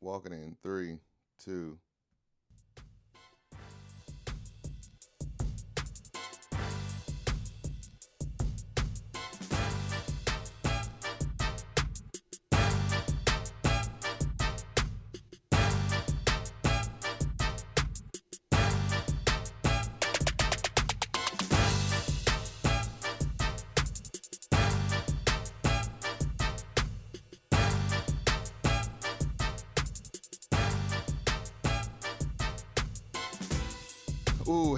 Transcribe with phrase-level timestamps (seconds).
[0.00, 0.98] Walking in three,
[1.38, 1.78] two.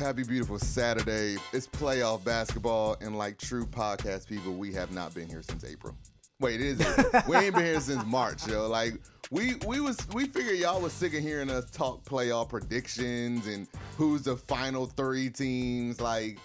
[0.00, 1.36] Happy beautiful Saturday.
[1.52, 5.94] It's playoff basketball, and like true podcast people, we have not been here since April.
[6.40, 7.22] Wait, it is April.
[7.28, 8.66] we ain't been here since March, yo.
[8.66, 8.94] Like
[9.30, 13.68] we we was we figured y'all was sick of hearing us talk playoff predictions and
[13.98, 16.00] who's the final three teams.
[16.00, 16.38] Like,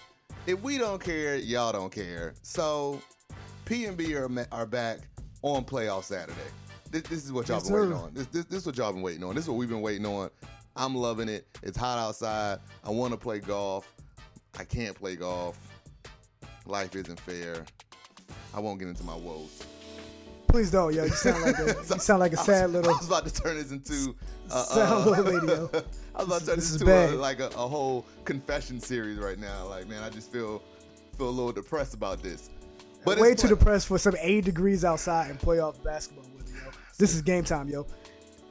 [0.46, 2.34] if we don't care, y'all don't care.
[2.42, 3.00] So
[3.64, 4.98] P and B are are back
[5.42, 6.36] on playoff Saturday.
[6.90, 7.96] This, this is what y'all Yes, been waiting sir.
[7.96, 8.14] on.
[8.14, 9.34] This, this this is what y'all been waiting on.
[9.34, 10.30] This is what we've been waiting on.
[10.76, 11.46] I'm loving it.
[11.62, 12.58] It's hot outside.
[12.84, 13.92] I want to play golf.
[14.58, 15.58] I can't play golf.
[16.66, 17.64] Life isn't fair.
[18.54, 19.62] I won't get into my woes.
[20.48, 21.04] Please don't, yo.
[21.04, 23.26] You sound like a you sound like a I was- sad little I was about
[23.26, 24.14] to turn this into
[24.50, 25.70] uh, sad little radio.
[26.14, 29.18] I was about to turn This this, into a, like a, a whole confession series
[29.18, 29.66] right now.
[29.66, 30.62] Like, man, I just feel
[31.18, 32.50] feel a little depressed about this.
[33.04, 36.70] But way too depressed for some 80 degrees outside and playoff basketball with yo.
[36.98, 37.86] This is game time, yo.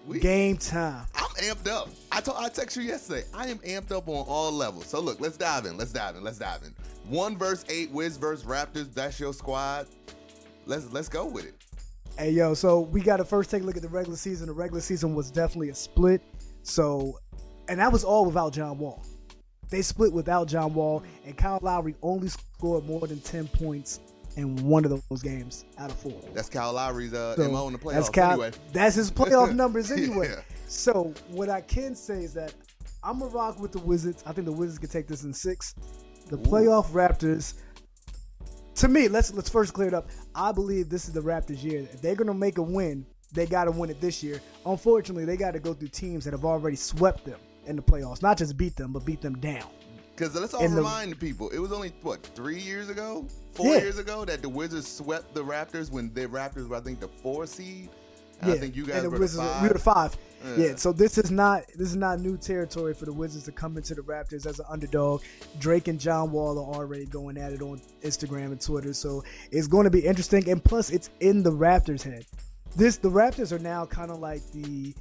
[0.06, 1.06] We- Game time.
[1.16, 1.90] I'm amped up.
[2.12, 3.26] I told I texted you yesterday.
[3.34, 4.88] I am amped up on all levels.
[4.88, 5.78] So look, let's dive in.
[5.78, 6.24] Let's dive in.
[6.24, 6.74] Let's dive in.
[7.10, 8.94] One verse eight, Wiz versus Raptors.
[8.94, 9.88] That's your squad.
[10.66, 11.56] Let's let's go with it.
[12.18, 12.54] Hey, yo.
[12.54, 14.48] So we got to first take a look at the regular season.
[14.48, 16.22] The regular season was definitely a split.
[16.64, 17.20] So,
[17.68, 19.04] and that was all without John Wall.
[19.70, 24.00] They split without John Wall, and Kyle Lowry only scored more than 10 points
[24.36, 26.22] in one of those games out of four.
[26.34, 27.94] That's Kyle Lowry's uh, So, mo in the playoffs.
[27.94, 30.30] That's Kyle, anyway, That's his playoff numbers anyway.
[30.30, 30.42] Yeah.
[30.68, 32.54] So what I can say is that
[33.04, 34.24] I'm gonna rock with the Wizards.
[34.26, 35.76] I think the Wizards can take this in six.
[36.28, 37.54] The playoff Raptors.
[38.76, 40.10] To me, let's let's first clear it up.
[40.34, 41.82] I believe this is the Raptors' year.
[41.82, 44.42] If they're gonna make a win, they got to win it this year.
[44.66, 48.22] Unfortunately, they got to go through teams that have already swept them in the playoffs.
[48.22, 49.68] Not just beat them, but beat them down.
[50.16, 53.68] Because let's all And remind the people, it was only what three years ago, four
[53.76, 53.82] Yeah.
[53.82, 57.10] years ago that the Wizards swept the Raptors when the Raptors were, I think, the
[57.22, 57.90] four seed.
[58.42, 59.62] And yeah, I think you guys and the were Wizards, the five.
[59.62, 60.18] we were the five.
[60.46, 60.56] Yeah.
[60.58, 60.76] Yeah.
[60.76, 63.96] so this is not this is not new territory for the Wizards to come into
[63.96, 65.22] the Raptors as an underdog.
[65.60, 69.68] Drake and John Wall are already going at it on Instagram and Twitter, so it's
[69.68, 70.50] going to be interesting.
[70.50, 72.26] And plus, it's in the Raptors' head.
[72.76, 74.94] This the Raptors are now kind of like the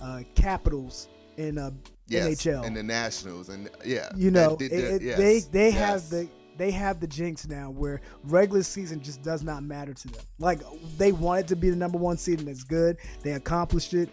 [0.00, 1.08] uh, Capitals
[1.38, 1.70] in uh,
[2.12, 2.64] yes, NHL.
[2.66, 5.78] and the Nationals, and yeah, you know, that that- it- yes, they they yes.
[5.78, 10.08] have the they have the jinx now where regular season just does not matter to
[10.08, 10.22] them.
[10.38, 10.60] Like
[10.98, 12.98] they wanted to be the number one seed and it's good.
[13.22, 14.10] They accomplished it,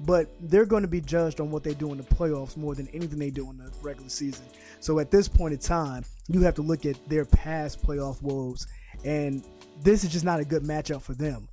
[0.00, 2.88] but they're going to be judged on what they do in the playoffs more than
[2.88, 4.44] anything they do in the regular season.
[4.80, 8.66] So at this point in time, you have to look at their past playoff woes,
[9.04, 9.42] and
[9.82, 11.48] this is just not a good matchup for them.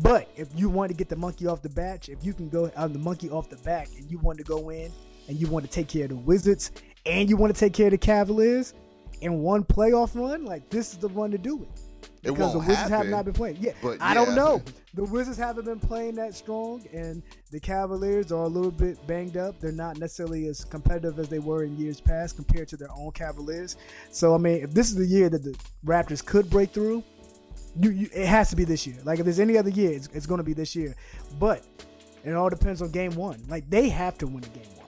[0.00, 2.70] But if you want to get the monkey off the batch, if you can go
[2.76, 4.90] on the monkey off the back and you want to go in
[5.28, 6.72] and you want to take care of the Wizards
[7.06, 8.74] and you want to take care of the Cavaliers
[9.20, 11.68] in one playoff run, like this is the run to do it.
[12.22, 13.56] It Because the won't Wizards have not been playing.
[13.60, 14.14] Yeah, but I yeah.
[14.14, 14.62] don't know.
[14.94, 19.38] The Wizards haven't been playing that strong, and the Cavaliers are a little bit banged
[19.38, 19.58] up.
[19.58, 23.10] They're not necessarily as competitive as they were in years past compared to their own
[23.12, 23.78] Cavaliers.
[24.10, 25.56] So, I mean, if this is the year that the
[25.86, 27.02] Raptors could break through,
[27.80, 28.98] you, you it has to be this year.
[29.02, 30.94] Like if there's any other year, it's, it's going to be this year.
[31.38, 31.64] But
[32.22, 33.42] it all depends on game one.
[33.48, 34.81] Like they have to win a game one.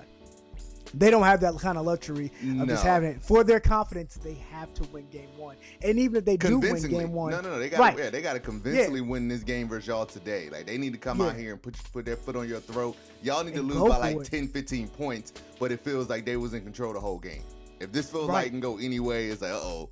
[0.96, 3.22] They don't have that kind of luxury of just having it.
[3.22, 5.56] For their confidence, they have to win game one.
[5.82, 7.58] And even if they do win game one, No, no, no.
[7.58, 7.98] They got right?
[7.98, 10.48] yeah, they got to convincingly win this game versus y'all today.
[10.50, 12.96] Like they need to come out here and put put their foot on your throat.
[13.22, 14.24] Y'all need to lose by like it.
[14.24, 17.42] 10, 15 points, but it feels like they was in control the whole game.
[17.80, 18.34] If this feels Right.
[18.34, 19.90] like it can go anyway, it's like, uh oh.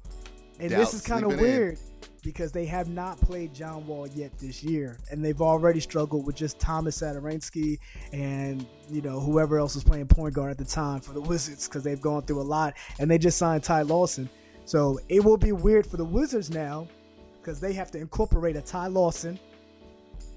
[0.60, 1.72] And Doubt this is kind of weird.
[1.74, 1.78] in.
[2.22, 6.36] Because they have not played John Wall yet this year, and they've already struggled with
[6.36, 7.80] just Thomas Satoransky
[8.12, 11.66] and you know whoever else was playing point guard at the time for the Wizards
[11.66, 14.30] because they've gone through a lot, and they just signed Ty Lawson.
[14.66, 16.86] So it will be weird for the Wizards now
[17.40, 19.38] because they have to incorporate a Ty Lawson.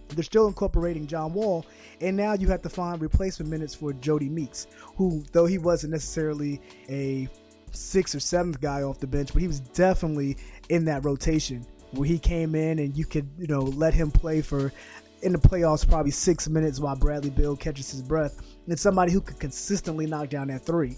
[0.09, 1.67] They're still incorporating John Wall,
[2.01, 4.65] and now you have to find replacement minutes for Jodie Meeks,
[4.95, 7.29] who though he wasn't necessarily a
[7.71, 10.37] sixth or seventh guy off the bench, but he was definitely
[10.69, 11.65] in that rotation
[11.95, 14.71] where he came in and you could, you know, let him play for
[15.21, 18.41] in the playoffs probably six minutes while Bradley Beal catches his breath.
[18.67, 20.97] And somebody who could consistently knock down that three.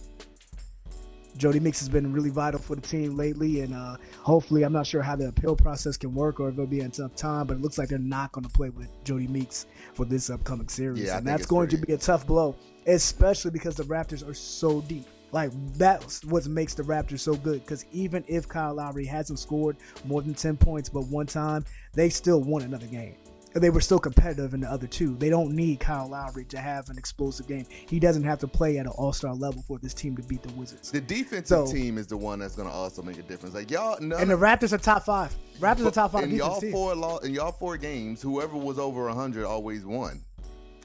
[1.38, 4.88] Jodie Meeks has been really vital for the team lately, and uh, hopefully, I'm not
[4.88, 7.58] sure how the appeal process can work or if it'll be in tough time, but
[7.58, 11.06] it looks like they're not going to play with Jodie Meeks for this upcoming series,
[11.06, 12.56] Yeah, and that's going to be a tough blow,
[12.88, 15.06] especially because the Raptors are so deep.
[15.32, 17.62] Like that's what makes the Raptors so good.
[17.64, 22.10] Because even if Kyle Lowry hasn't scored more than ten points, but one time, they
[22.10, 23.16] still won another game.
[23.54, 25.16] They were still competitive in the other two.
[25.16, 27.66] They don't need Kyle Lowry to have an explosive game.
[27.88, 30.44] He doesn't have to play at an All Star level for this team to beat
[30.44, 30.92] the Wizards.
[30.92, 33.56] The defensive So- team is the one that's going to also make a difference.
[33.56, 35.36] Like y'all, none And the Raptors are top five.
[35.60, 36.94] Raptors are top five in y'all four
[37.24, 40.22] in y'all four games, whoever was over hundred always won.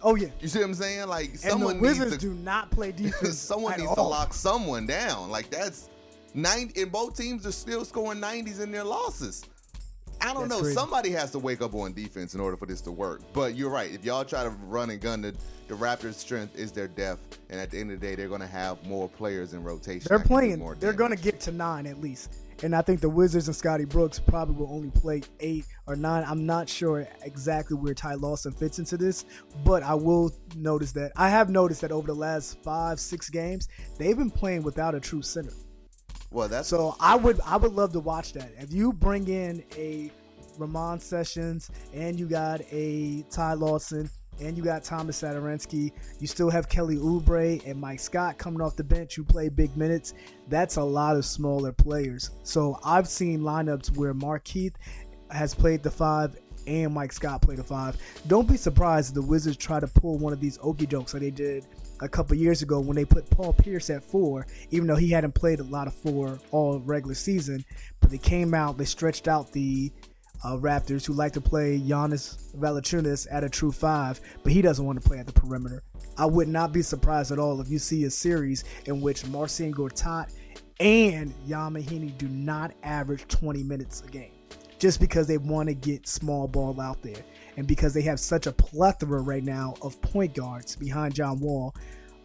[0.02, 0.28] Oh yeah.
[0.40, 1.08] You see what I'm saying?
[1.08, 3.38] Like And someone the Wizards needs to, do not play defense.
[3.38, 5.30] someone needs to lock someone down.
[5.30, 5.88] Like that's
[6.34, 6.72] nine.
[6.76, 9.44] And both teams are still scoring 90s in their losses.
[10.20, 10.60] I don't That's know.
[10.60, 10.74] crazy.
[10.74, 13.22] Somebody has to wake up on defense in order for this to work.
[13.32, 13.90] But you're right.
[13.92, 15.34] If y'all try to run and gun, the,
[15.66, 18.40] the Raptors' strength is their depth, and at the end of the day, they're going
[18.40, 20.06] to have more players in rotation.
[20.08, 20.58] They're that can do playing.
[20.60, 22.36] more They're going to get to nine at least.
[22.62, 26.24] And I think the Wizards and Scotty Brooks probably will only play eight or nine.
[26.26, 29.24] I'm not sure exactly where Ty Lawson fits into this,
[29.64, 33.68] but I will notice that I have noticed that over the last five, six games,
[33.98, 35.52] they've been playing without a true center.
[36.30, 38.52] Well, that's So I would I would love to watch that.
[38.58, 40.10] If you bring in a
[40.58, 44.08] Ramon Sessions and you got a Ty Lawson
[44.40, 48.76] and you got Thomas Satoransky, you still have Kelly Oubre and Mike Scott coming off
[48.76, 50.14] the bench who play big minutes.
[50.48, 52.30] That's a lot of smaller players.
[52.42, 54.72] So I've seen lineups where Markieff
[55.30, 56.36] has played the five
[56.66, 57.96] and Mike Scott played the five.
[58.26, 61.22] Don't be surprised if the Wizards try to pull one of these okey jokes like
[61.22, 61.66] they did
[62.00, 65.34] a couple years ago when they put Paul Pierce at four, even though he hadn't
[65.34, 67.64] played a lot of four all regular season.
[68.00, 69.92] But they came out, they stretched out the
[70.44, 74.84] uh, Raptors who like to play Jonas Valanciunas at a true five, but he doesn't
[74.84, 75.82] want to play at the perimeter.
[76.16, 79.72] I would not be surprised at all if you see a series in which Marcin
[79.72, 80.32] Gortat
[80.80, 84.32] and Ian Mahinmi do not average 20 minutes a game
[84.78, 87.22] just because they want to get small ball out there
[87.56, 91.74] and because they have such a plethora right now of point guards behind John Wall.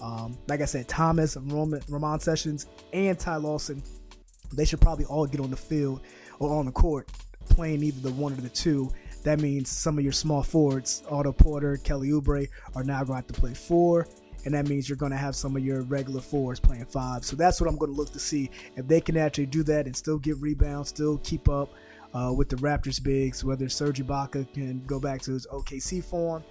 [0.01, 3.83] Um, like I said, Thomas, Roman, Ramon Sessions, and Ty Lawson,
[4.53, 6.01] they should probably all get on the field
[6.39, 7.09] or on the court
[7.49, 8.91] playing either the one or the two.
[9.23, 13.15] That means some of your small forwards, Otto Porter, Kelly Oubre, are now going to
[13.15, 14.07] have to play four.
[14.45, 17.25] And that means you're going to have some of your regular fours playing five.
[17.25, 19.85] So that's what I'm going to look to see if they can actually do that
[19.85, 21.73] and still get rebounds, still keep up
[22.13, 26.43] uh, with the Raptors bigs, whether Serge Ibaka can go back to his OKC form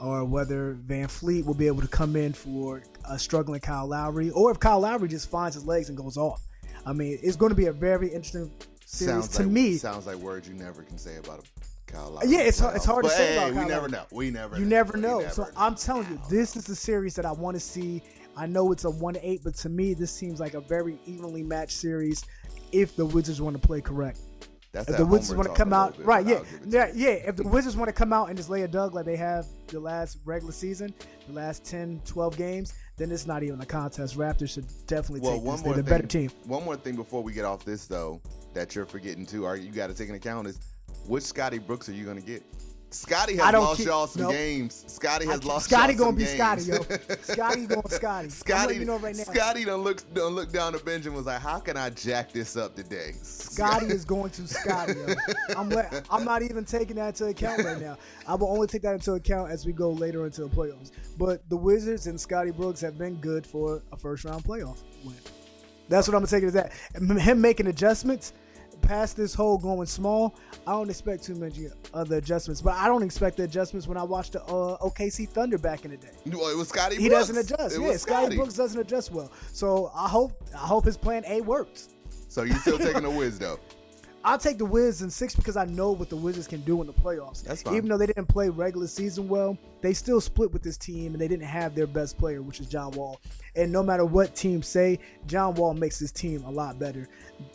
[0.00, 4.50] or whether VanVleet will be able to come in for a struggling Kyle Lowry, or
[4.50, 6.42] if Kyle Lowry just finds his legs and goes off.
[6.86, 8.50] I mean, it's going to be a very interesting
[8.86, 9.76] series sounds to like, me.
[9.76, 12.28] Sounds like words you never can say about a Kyle Lowry.
[12.28, 14.04] Yeah, it's hard- it's hard to say hey, about we never know.
[14.10, 14.56] We never.
[14.56, 14.76] You know.
[14.76, 15.20] never know.
[15.20, 15.50] never so know.
[15.56, 18.02] I'm telling you, this is the series that I want to see.
[18.36, 21.42] I know it's a one eight, but to me, this seems like a very evenly
[21.42, 22.24] matched series.
[22.72, 24.18] If the Wizards want to play correct,
[24.72, 26.76] That's if the Wizards want to come out bit, right, yeah, I'll give it to
[26.76, 27.10] yeah, yeah.
[27.28, 29.46] If the Wizards want to come out and just lay a dug like they have
[29.68, 30.92] the last regular season,
[31.28, 34.16] the last 10, 12 games, then it's not even a contest.
[34.16, 35.64] Raptors should definitely Well, take one this.
[35.64, 36.30] They're the better team.
[36.46, 38.20] One more thing before we get off this though,
[38.54, 40.58] that you're forgetting too, or you got to take into account is
[41.06, 42.42] which Scotty Brooks are you going to get?
[42.94, 44.32] Scotty has lost keep- y'all some nope.
[44.32, 44.84] games.
[44.86, 46.36] Scotty has lost Scotty gonna be games.
[46.36, 47.16] Scotty, yo.
[47.22, 48.28] Scotty going Scotty.
[48.28, 49.24] Scotty, you know right now.
[49.24, 52.56] Scotty done look, done look down the Benjamin was like, "How can I jack this
[52.56, 54.92] up today?" Scotty is going to Scotty.
[54.92, 55.14] Yo.
[55.56, 55.72] I'm
[56.08, 57.98] I'm not even taking that into account right now.
[58.28, 60.92] I will only take that into account as we go later into the playoffs.
[61.18, 65.16] But the Wizards and Scotty Brooks have been good for a first round playoff win.
[65.88, 66.72] That's what I'm gonna take it as that.
[67.20, 68.34] Him making adjustments
[68.84, 70.34] past this whole going small.
[70.66, 74.02] I don't expect too many other adjustments, but I don't expect the adjustments when I
[74.02, 76.10] watched the uh, OKC Thunder back in the day.
[76.26, 76.96] Well, it was Scotty.
[76.96, 77.28] He Brooks.
[77.28, 77.76] doesn't adjust.
[77.76, 79.30] It yeah, Scotty Brooks doesn't adjust well.
[79.52, 81.88] So I hope I hope his plan A works.
[82.28, 83.58] So you still taking the Wiz though?
[84.26, 86.86] I'll take the Wizards in six because I know what the Wizards can do in
[86.86, 87.44] the playoffs.
[87.44, 87.74] That's fine.
[87.74, 91.20] Even though they didn't play regular season well, they still split with this team and
[91.20, 93.20] they didn't have their best player, which is John Wall.
[93.54, 97.06] And no matter what teams say, John Wall makes this team a lot better.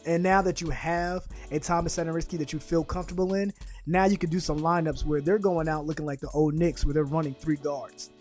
[0.06, 3.52] And now that you have a Thomas Satoransky that you feel comfortable in,
[3.88, 6.86] now you can do some lineups where they're going out looking like the old Knicks
[6.86, 8.12] where they're running three guards.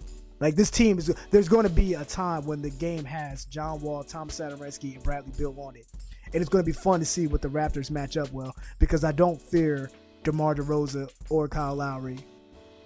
[0.40, 3.80] Like this team is there's going to be a time when the game has John
[3.80, 5.86] Wall, Thomas Satoransky, and Bradley Beal on it,
[6.32, 9.04] and it's going to be fun to see what the Raptors match up well because
[9.04, 9.90] I don't fear
[10.24, 12.18] DeMar DeRozan or Kyle Lowry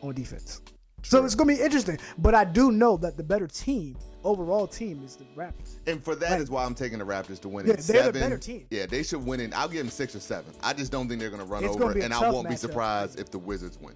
[0.02, 0.61] on defense.
[1.04, 4.68] So it's going to be interesting, but I do know that the better team, overall
[4.68, 5.76] team, is the Raptors.
[5.88, 8.12] And for that is why I'm taking the Raptors to win Yeah, in they're the
[8.12, 8.66] better team.
[8.70, 9.52] Yeah, they should win in.
[9.52, 10.54] I'll give them six or seven.
[10.62, 12.30] I just don't think they're going to run It's over, gonna be a and I
[12.30, 13.94] won't be surprised if the Wizards win.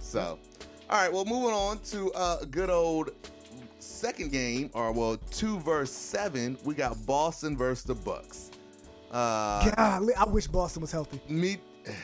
[0.00, 0.38] So,
[0.88, 1.12] all right.
[1.12, 3.10] Well, moving on to uh, good old
[3.78, 8.47] second game, or well, two verse seven, we got Boston versus the Bucks.
[9.10, 11.20] Uh, God, I wish Boston was healthy.
[11.28, 11.58] Me.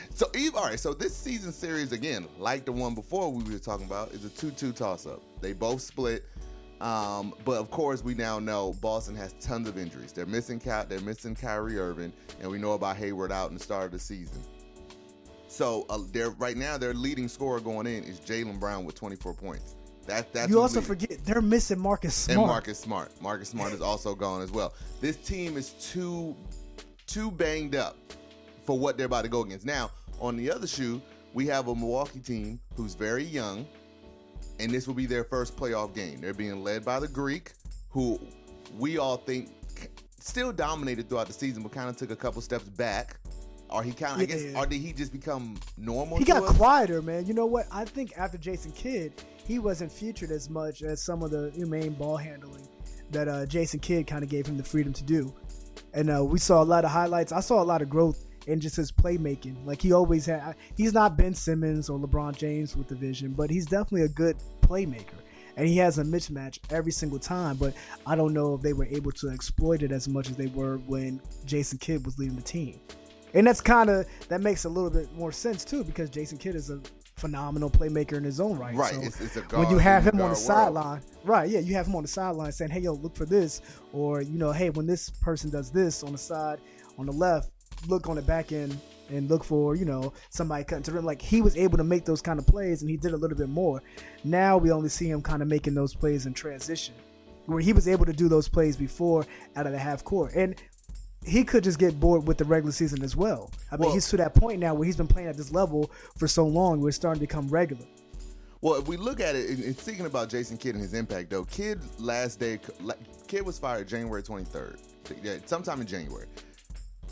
[0.09, 0.79] So, Eve, all right.
[0.79, 4.29] So this season series again, like the one before we were talking about, is a
[4.29, 5.21] two-two toss-up.
[5.41, 6.23] They both split.
[6.81, 10.11] Um, but of course, we now know Boston has tons of injuries.
[10.11, 13.63] They're missing Cal, they're missing Kyrie Irving, and we know about Hayward out in the
[13.63, 14.41] start of the season.
[15.47, 19.33] So uh, they're right now their leading scorer going in is Jaylen Brown with 24
[19.35, 19.75] points.
[20.05, 20.87] That that's you also leading.
[20.87, 22.37] forget they're missing Marcus Smart.
[22.37, 23.21] And Marcus Smart.
[23.21, 24.73] Marcus Smart is also gone as well.
[24.99, 26.35] This team is too
[27.07, 27.97] too banged up
[28.65, 29.65] for what they're about to go against.
[29.65, 31.01] Now, on the other shoe,
[31.33, 33.65] we have a Milwaukee team who's very young
[34.59, 36.21] and this will be their first playoff game.
[36.21, 37.51] They're being led by the Greek,
[37.89, 38.19] who
[38.77, 39.49] we all think
[40.19, 43.17] still dominated throughout the season, but kind of took a couple steps back.
[43.69, 44.35] Or he kind of, yeah.
[44.35, 46.17] I guess, or did he just become normal?
[46.17, 46.55] He got us?
[46.55, 47.25] quieter, man.
[47.25, 47.65] You know what?
[47.71, 51.93] I think after Jason Kidd, he wasn't featured as much as some of the main
[51.93, 52.67] ball handling
[53.11, 55.33] that uh, Jason Kidd kind of gave him the freedom to do.
[55.95, 57.31] And uh, we saw a lot of highlights.
[57.31, 59.65] I saw a lot of growth in just his playmaking.
[59.65, 60.55] Like he always had.
[60.75, 64.35] He's not Ben Simmons or LeBron James with the vision, but he's definitely a good
[64.61, 65.15] playmaker.
[65.57, 67.73] And he has a mismatch every single time, but
[68.05, 70.79] I don't know if they were able to exploit it as much as they were
[70.79, 72.81] when Jason Kidd was leading the team.
[73.33, 76.55] And that's kind of that makes a little bit more sense too, because Jason Kidd
[76.55, 76.81] is a
[77.15, 78.75] phenomenal playmaker in his own right.
[78.75, 78.93] Right.
[78.93, 81.49] So it's, it's when you have him on the sideline, right?
[81.49, 83.61] Yeah, you have him on the sideline saying, "Hey, yo, look for this,"
[83.93, 86.59] or you know, "Hey, when this person does this on the side,
[86.97, 87.49] on the left,
[87.87, 88.77] look on the back end
[89.09, 91.05] and look for you know somebody cutting to rim.
[91.05, 93.37] Like he was able to make those kind of plays, and he did a little
[93.37, 93.81] bit more.
[94.23, 96.95] Now we only see him kind of making those plays in transition,
[97.45, 100.55] where he was able to do those plays before out of the half court, and
[101.25, 103.49] he could just get bored with the regular season as well.
[103.71, 105.91] I mean, well, he's to that point now where he's been playing at this level
[106.17, 107.85] for so long, where it's starting to become regular.
[108.61, 111.45] Well, if we look at it, and thinking about Jason Kidd and his impact, though,
[111.45, 112.59] Kidd last day,
[113.27, 114.77] Kidd was fired January 23rd,
[115.21, 116.25] yeah, sometime in January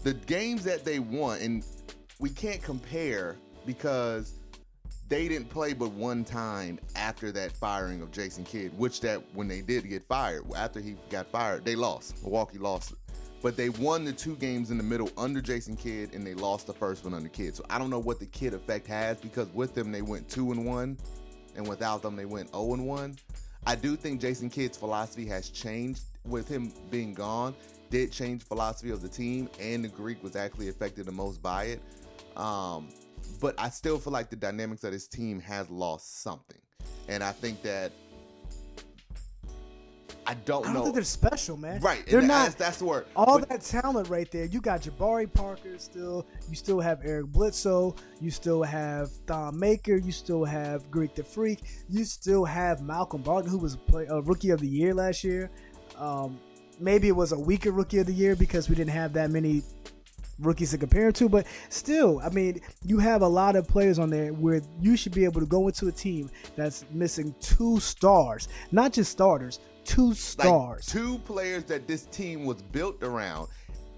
[0.04, 1.66] the games that they won, and
[2.20, 4.34] we can't compare because
[5.08, 9.48] they didn't play but one time after that firing of Jason Kidd, which that when
[9.48, 12.22] they did get fired, after he got fired, they lost.
[12.22, 12.94] Milwaukee lost.
[13.44, 16.66] But they won the two games in the middle under Jason Kidd, and they lost
[16.66, 17.56] the first one under Kidd.
[17.56, 20.52] So I don't know what the Kidd effect has because with them they went two
[20.52, 20.98] and one,
[21.56, 23.18] and without them they went zero oh and one.
[23.68, 27.54] I do think Jason Kidd's philosophy has changed with him being gone
[27.94, 31.66] did change philosophy of the team, and the Greek was actually affected the most by
[31.66, 31.82] it.
[32.36, 32.90] Um,
[33.40, 36.58] but I still feel like the dynamics of this team has lost something,
[37.08, 37.92] and I think that
[40.26, 40.84] I don't, I don't know.
[40.84, 41.80] think they're special, man.
[41.82, 42.44] Right, they're not.
[42.44, 43.06] That's, that's the word.
[43.16, 44.46] All but, that talent right there.
[44.46, 46.26] You got Jabari Parker still.
[46.50, 47.96] You still have Eric Bledsoe.
[48.22, 49.98] You still have Thon Maker.
[49.98, 51.60] You still have Greek the Freak.
[51.90, 55.24] You still have Malcolm Brogdon, who was a, play, a rookie of the year last
[55.24, 55.50] year.
[55.98, 56.40] Um,
[56.80, 59.64] maybe it was a weaker rookie of the year because we didn't have that many
[60.40, 64.10] rookies to compare to, but still, I mean, you have a lot of players on
[64.10, 68.48] there where you should be able to go into a team that's missing two stars,
[68.72, 70.94] not just starters, two stars.
[70.94, 73.48] Like two players that this team was built around.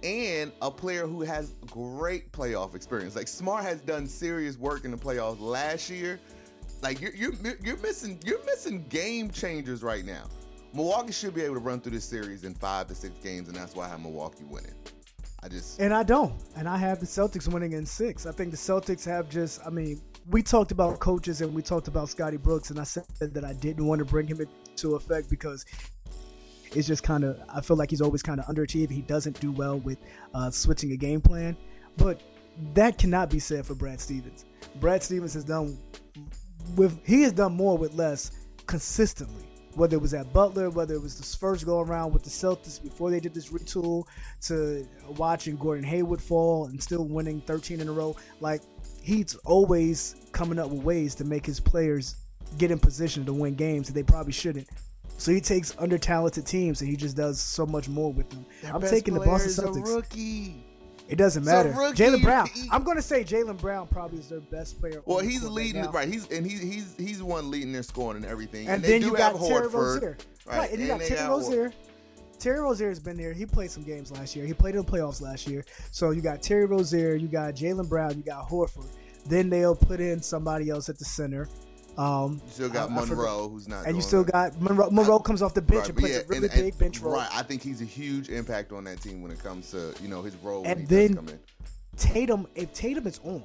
[0.03, 3.15] And a player who has great playoff experience.
[3.15, 6.19] Like Smart has done serious work in the playoffs last year.
[6.83, 10.25] Like you're you're, you're missing you're missing game changers right now.
[10.73, 13.55] Milwaukee should be able to run through this series in five to six games, and
[13.57, 14.73] that's why I have Milwaukee winning.
[15.41, 18.25] I just and I don't, and I have the Celtics winning in six.
[18.25, 19.65] I think the Celtics have just.
[19.65, 23.05] I mean, we talked about coaches and we talked about Scotty Brooks, and I said
[23.19, 24.41] that I didn't want to bring him
[24.75, 25.65] into effect because
[26.73, 27.39] it's just kind of.
[27.49, 28.89] I feel like he's always kind of underachieved.
[28.89, 29.97] He doesn't do well with
[30.33, 31.55] uh, switching a game plan,
[31.97, 32.21] but
[32.73, 34.45] that cannot be said for Brad Stevens.
[34.79, 35.77] Brad Stevens has done
[36.75, 38.31] with he has done more with less
[38.65, 42.29] consistently whether it was at Butler, whether it was the first go around with the
[42.29, 44.05] Celtics before they did this retool,
[44.43, 48.15] to watching Gordon Hayward fall and still winning 13 in a row.
[48.39, 48.61] Like
[49.01, 52.15] he's always coming up with ways to make his players
[52.57, 54.67] get in position to win games that they probably shouldn't.
[55.17, 58.45] So he takes under talented teams and he just does so much more with them.
[58.61, 59.95] Their I'm taking the Boston Celtics.
[59.95, 60.65] rookie.
[61.07, 61.69] It doesn't matter.
[61.71, 62.49] Jaylen Brown.
[62.71, 65.01] I'm going to say Jaylen Brown probably is their best player.
[65.05, 68.25] Well, he's leading right, right, He's and he's he's he's one leading their scoring and
[68.25, 68.67] everything.
[68.67, 70.17] And, and then you got Terry Rozier.
[70.45, 70.57] Right.
[70.57, 70.71] right.
[70.71, 71.71] and you got Terry Rozier.
[72.39, 73.33] Terry Rozier has been there.
[73.33, 74.45] He played some games last year.
[74.45, 75.63] He played in the playoffs last year.
[75.91, 78.87] So you got Terry Rozier, you got Jalen Brown, you got Horford.
[79.27, 81.47] Then they'll put in somebody else at the center.
[81.97, 84.89] Um, you still got I, Monroe, I who's not, and you still got Monroe.
[84.89, 87.13] Monroe comes off the bench right, and plays yeah, a really and, big bench role.
[87.13, 90.09] Right, I think he's a huge impact on that team when it comes to you
[90.09, 90.63] know his role.
[90.65, 91.39] And then
[91.97, 93.43] Tatum, if Tatum is on,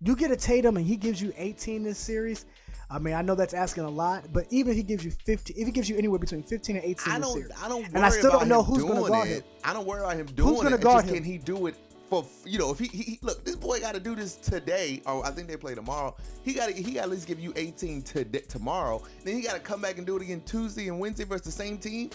[0.00, 2.46] You get a Tatum and he gives you 18 this series.
[2.88, 5.56] I mean, I know that's asking a lot, but even if he gives you 15,
[5.58, 7.32] if he gives you anywhere between 15 and 18 I don't.
[7.32, 7.84] series, I don't.
[7.86, 9.34] And I worry still don't about know who's gonna doing guard it.
[9.34, 9.42] him.
[9.64, 10.80] I don't worry about him doing who's gonna it.
[10.80, 11.22] guard just him?
[11.22, 11.76] can he do it
[12.08, 15.24] for you know if he, he look this boy got to do this today or
[15.26, 16.14] I think they play tomorrow.
[16.44, 19.02] He got to he got to at least give you 18 today tomorrow.
[19.24, 21.52] Then he got to come back and do it again Tuesday and Wednesday versus the
[21.52, 22.10] same team.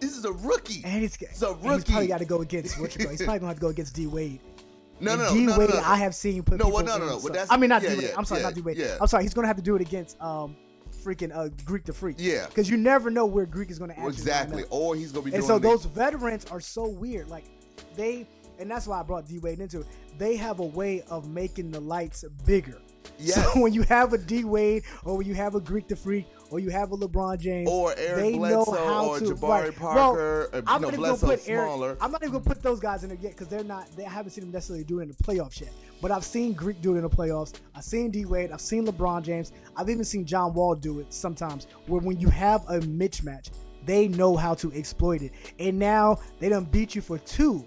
[0.00, 0.82] This is a rookie.
[0.84, 1.90] and he's, It's a and he's rookie.
[1.92, 3.10] probably got to go against what you call.
[3.10, 4.40] He's probably gonna have to go against D Wade.
[5.00, 5.82] no, no, D no, Wade, no, no.
[5.84, 8.04] I have seen put No, well, no, no, no, I mean, not yeah, D Wade.
[8.08, 8.76] yeah, I'm sorry, yeah, not D Wade.
[8.76, 8.96] yeah.
[9.00, 9.24] I'm sorry.
[9.24, 10.56] He's gonna have to do it against um,
[11.02, 12.16] freaking uh, Greek the Freak.
[12.18, 12.46] Yeah.
[12.46, 14.64] because you never know where Greek is gonna actually exactly.
[14.70, 17.28] Or he's gonna be And so those veterans are so weird.
[17.28, 17.44] Like
[17.96, 18.26] they,
[18.58, 19.86] and that's why I brought D Wade into it.
[20.18, 22.78] They have a way of making the lights bigger.
[23.20, 23.34] Yes.
[23.34, 26.26] So when you have a D Wade, or when you have a Greek the Freak,
[26.50, 29.48] or you have a LeBron James, or Eric they know Bledsoe how or to Jabari
[29.64, 29.76] right.
[29.76, 30.48] Parker.
[30.52, 31.66] Well, uh, I'm no, not even gonna put Eric.
[31.66, 31.96] smaller.
[32.00, 33.88] I'm not even gonna put those guys in there yet because they're not.
[33.96, 35.72] They I haven't seen them necessarily do it in the playoffs yet.
[36.00, 37.54] But I've seen Greek do it in the playoffs.
[37.74, 38.52] I've seen D Wade.
[38.52, 39.52] I've seen LeBron James.
[39.76, 41.66] I've even seen John Wall do it sometimes.
[41.86, 43.50] Where when you have a mismatch,
[43.84, 45.32] they know how to exploit it.
[45.58, 47.66] And now they done beat you for two.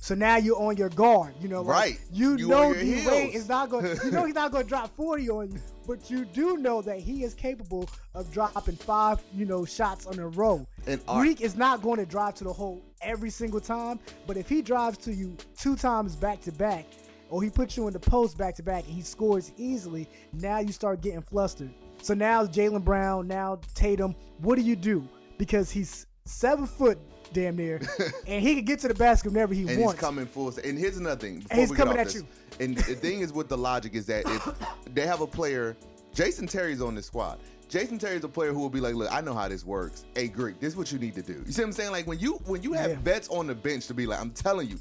[0.00, 1.34] So now you're on your guard.
[1.40, 2.00] You know, like, Right.
[2.12, 3.84] You, You know D Wade is not going.
[4.04, 6.98] You know he's not going to drop 40 on you, but you do know that
[7.00, 10.66] he is capable of dropping five, you know, shots on a row.
[10.86, 14.48] And Greek is not going to drive to the hole every single time, but if
[14.48, 16.86] he drives to you two times back to back,
[17.30, 20.58] or he puts you in the post back to back and he scores easily, now
[20.60, 21.70] you start getting flustered.
[22.00, 25.06] So now Jaylen Brown, now Tatum, what do you do?
[25.36, 26.98] Because he's seven foot
[27.32, 27.80] damn near,
[28.26, 29.94] and he can get to the basket whenever he and wants.
[29.94, 30.52] he's coming full.
[30.64, 31.40] And here's another thing.
[31.40, 32.26] Before he's coming at this, you.
[32.60, 34.48] And the thing is with the logic is that if
[34.94, 35.76] they have a player,
[36.14, 37.38] Jason Terry's on this squad.
[37.68, 40.06] Jason Terry's a player who will be like, look, I know how this works.
[40.14, 41.42] Hey, Greek, this is what you need to do.
[41.44, 41.90] You see what I'm saying?
[41.92, 42.96] Like when you when you have Yeah.
[43.02, 44.78] vets on the bench to be like, I'm telling you,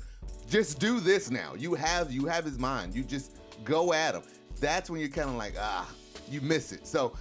[0.50, 1.54] just do this now.
[1.58, 2.96] You have you have his mind.
[2.96, 3.36] You just
[3.66, 4.24] go at him.
[4.62, 5.88] That's when you're kind of like, ah,
[6.30, 6.88] you miss it.
[6.88, 7.12] So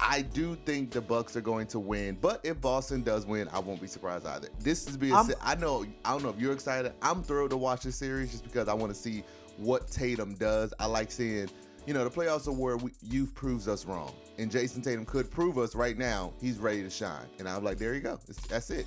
[0.00, 3.58] I do think the Bucks are going to win, but if Boston does win, I
[3.58, 4.48] won't be surprised either.
[4.58, 5.36] This is being said.
[5.42, 5.84] I know.
[6.04, 6.92] I don't know if you're excited.
[7.02, 9.22] I'm thrilled to watch this series just because I want to see
[9.58, 10.72] what Tatum does.
[10.80, 11.48] I like seeing.
[11.86, 15.30] You know, the playoffs are where we, youth proves us wrong, and Jayson Tatum could
[15.30, 16.32] prove us right now.
[16.40, 18.18] He's ready to shine, and I'm like, there you go.
[18.28, 18.86] It's, that's it.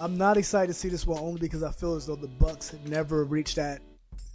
[0.00, 2.70] I'm not excited to see this one only because I feel as though the Bucks
[2.70, 3.80] have never reached that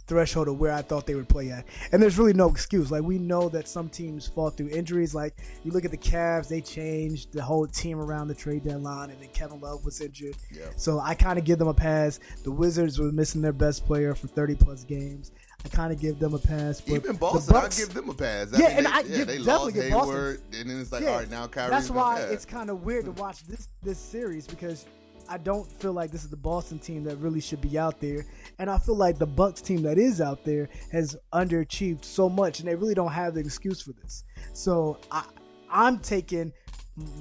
[0.06, 1.64] threshold of where I thought they would play at.
[1.92, 2.90] And there's really no excuse.
[2.90, 5.14] Like we know that some teams fall through injuries.
[5.14, 9.10] Like you look at the Cavs, they changed the whole team around the trade deadline,
[9.10, 10.36] and then Kevin Love was injured.
[10.50, 10.66] Yeah.
[10.76, 12.20] So I kind of give them a pass.
[12.42, 15.32] The Wizards were missing their best player for 30 plus games.
[15.64, 16.80] I kind of give them a pass.
[16.82, 18.48] But Even Boston, I give them a pass.
[18.52, 20.14] Yeah, mean, and they, I yeah, give- they definitely give Boston.
[20.14, 22.82] Hayward, and then it's like, Yeah, all right, now Kyrie's That's why it's kind of
[22.84, 24.84] weird to watch this this series because
[25.28, 28.24] I don't feel like this is the Boston team that really should be out there,
[28.58, 32.60] and I feel like the Bucks team that is out there has underachieved so much,
[32.60, 34.24] and they really don't have the excuse for this.
[34.52, 35.24] So I
[35.70, 36.52] I'm taking.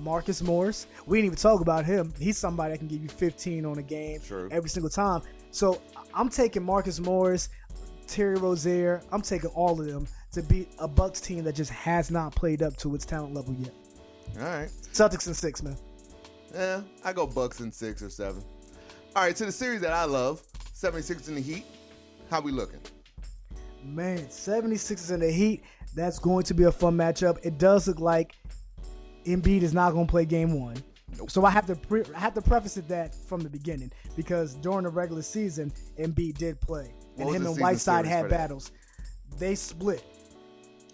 [0.03, 0.85] Marcus Morris.
[1.07, 2.13] We didn't even talk about him.
[2.19, 4.47] He's somebody that can give you 15 on a game True.
[4.51, 5.23] every single time.
[5.49, 5.81] So
[6.13, 7.49] I'm taking Marcus Morris,
[8.07, 9.01] Terry Rozier.
[9.11, 12.61] I'm taking all of them to beat a Bucks team that just has not played
[12.61, 13.73] up to its talent level yet.
[14.39, 14.69] all right.
[14.93, 15.77] Celtics in six, man.
[16.53, 18.43] Yeah, I go Bucks in six or seven.
[19.15, 20.41] All right, to the series that I love,
[20.73, 21.65] 76 in the Heat.
[22.29, 22.79] How we looking?
[23.83, 25.63] Man, 76ers in the Heat.
[25.95, 27.37] That's going to be a fun matchup.
[27.43, 28.35] It does look like
[29.25, 30.75] Embiid is not going to play game one.
[31.17, 31.29] Nope.
[31.29, 34.55] So I have to pre- I have to preface it that from the beginning because
[34.55, 38.71] during the regular season, Embiid did play, and him and Whiteside had battles.
[39.37, 40.03] They split.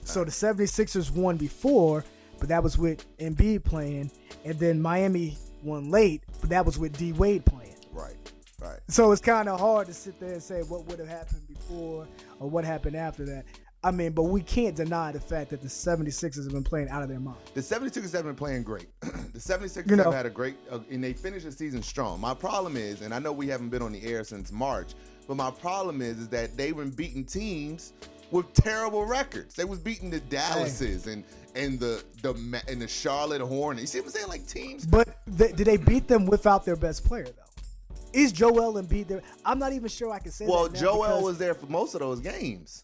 [0.03, 2.03] So the 76ers won before,
[2.39, 4.11] but that was with Embiid playing,
[4.43, 7.75] and then Miami won late, but that was with D Wade playing.
[7.91, 8.15] Right,
[8.61, 8.79] right.
[8.87, 12.07] So it's kind of hard to sit there and say what would have happened before
[12.39, 13.45] or what happened after that.
[13.81, 17.01] I mean, but we can't deny the fact that the 76ers have been playing out
[17.01, 17.37] of their mind.
[17.53, 18.87] The 76ers have been playing great.
[18.99, 20.03] the 76ers You know.
[20.03, 22.19] have had a great, uh, and they finished the season strong.
[22.19, 24.95] My problem is, and I know we haven't been on the air since March,
[25.29, 27.93] but my problem is, is that they've been beating teams
[28.31, 29.55] with terrible records.
[29.55, 31.23] They was beating the Dallases and
[31.59, 32.33] and the the
[32.67, 33.81] and the Charlotte Hornets.
[33.81, 34.27] You see what I'm saying?
[34.27, 34.85] Like teams.
[34.85, 38.11] But did they beat them without their best player though?
[38.13, 39.21] Is Joel Embiid there?
[39.45, 40.67] I'm not even sure I can say Well.
[40.69, 42.81] Joel was there for most of those games.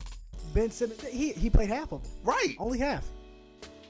[0.54, 1.02] Ben Simmons.
[1.08, 2.56] He he played half of them, Right.
[2.60, 3.06] only half.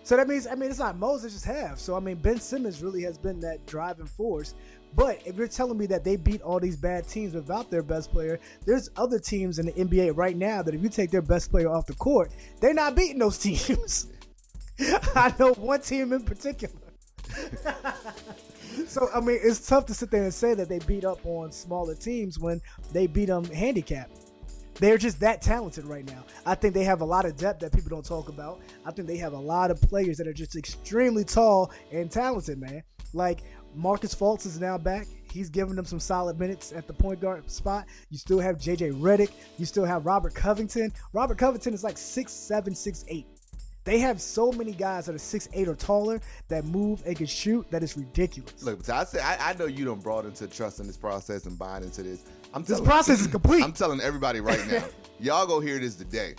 [0.04, 1.80] So that means I mean it's not Moses just half.
[1.80, 4.54] So I mean Ben Simmons really has been that driving force.
[4.96, 8.12] But if you're telling me that they beat all these bad teams without their best
[8.12, 11.52] player, there's other teams in the NBA right now that if you take their best
[11.52, 14.08] player off the court, they're not beating those teams.
[15.16, 16.74] I know one team in particular.
[18.88, 21.52] so I mean, it's tough to sit there and say that they beat up on
[21.52, 22.62] smaller teams when
[22.92, 24.26] they beat them handicapped.
[24.76, 26.26] They're just that talented right now.
[26.46, 28.60] I think they have a lot of depth that people don't talk about.
[28.86, 32.60] I think they have a lot of players that are just extremely tall and talented,
[32.60, 32.84] man.
[33.14, 35.08] Like Markelle Fultz is now back.
[35.32, 37.86] He's giving them some solid minutes at the point guard spot.
[38.10, 39.32] You still have JJ Redick.
[39.58, 40.92] You still have Robert Covington.
[41.14, 43.28] Robert Covington is like six seven, six eight.
[43.86, 47.28] They have so many guys that are six eight or taller that move and can
[47.28, 48.64] shoot that is ridiculous.
[48.64, 51.58] Look, I say I, I know you don't brought into trust in this process and
[51.58, 52.24] buying into this.
[52.54, 53.64] I'm this telling, process is complete.
[53.64, 54.84] I'm telling everybody right now,
[55.20, 56.34] y'all go hear this today.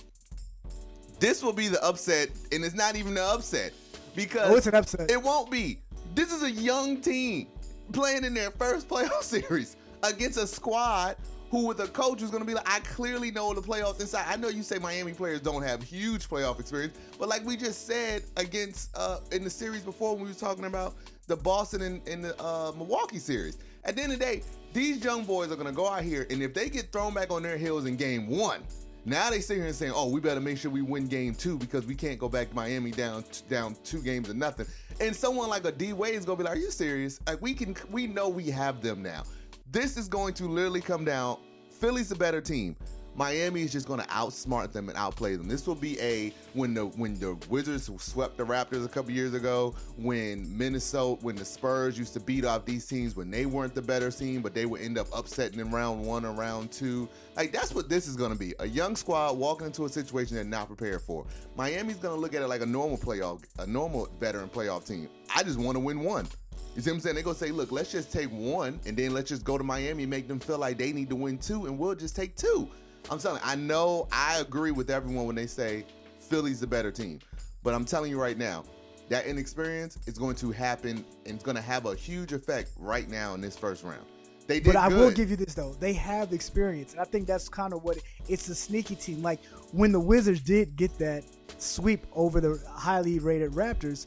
[1.20, 3.72] This will be the upset, and it's not even the upset
[4.16, 5.08] because oh, it's an upset.
[5.08, 5.78] It won't be.
[6.16, 7.46] This is a young team
[7.92, 11.16] playing in their first playoff series against a squad
[11.56, 14.26] who with a coach who's going to be like, I clearly know the playoffs inside.
[14.28, 17.86] I know you say Miami players don't have huge playoff experience, but like we just
[17.86, 20.94] said against uh, in the series before when we were talking about
[21.28, 23.58] the Boston and, and the uh, Milwaukee series.
[23.84, 24.42] At the end of the day,
[24.74, 27.30] these young boys are going to go out here, and if they get thrown back
[27.30, 28.62] on their heels in game one,
[29.06, 31.56] now they sit here and saying, "Oh, we better make sure we win game two
[31.56, 34.66] because we can't go back to Miami down down two games to nothing."
[35.00, 37.20] And someone like a D Wade is gonna be like, "Are you serious?
[37.26, 39.22] Like we can, we know we have them now.
[39.70, 41.38] This is going to literally come down.
[41.76, 42.74] Philly's a better team.
[43.16, 45.48] Miami is just going to outsmart them and outplay them.
[45.48, 49.32] This will be a when the when the Wizards swept the Raptors a couple years
[49.32, 53.74] ago, when Minnesota, when the Spurs used to beat off these teams when they weren't
[53.74, 57.08] the better team, but they would end up upsetting in round one or round two.
[57.36, 58.54] Like that's what this is going to be.
[58.58, 61.24] A young squad walking into a situation they're not prepared for.
[61.56, 65.08] Miami's going to look at it like a normal playoff, a normal veteran playoff team.
[65.34, 66.26] I just want to win one.
[66.74, 67.14] You see what I'm saying?
[67.14, 70.02] They're gonna say, look, let's just take one and then let's just go to Miami
[70.02, 72.68] and make them feel like they need to win two, and we'll just take two.
[73.10, 75.84] I'm telling you, I know I agree with everyone when they say
[76.18, 77.20] Philly's the better team.
[77.62, 78.64] But I'm telling you right now,
[79.08, 83.08] that inexperience is going to happen and it's going to have a huge effect right
[83.08, 84.04] now in this first round.
[84.46, 84.98] They did but I good.
[84.98, 85.74] will give you this though.
[85.78, 86.92] They have experience.
[86.92, 89.22] And I think that's kind of what it, it's a sneaky team.
[89.22, 91.24] Like when the Wizards did get that
[91.58, 94.06] sweep over the highly rated Raptors,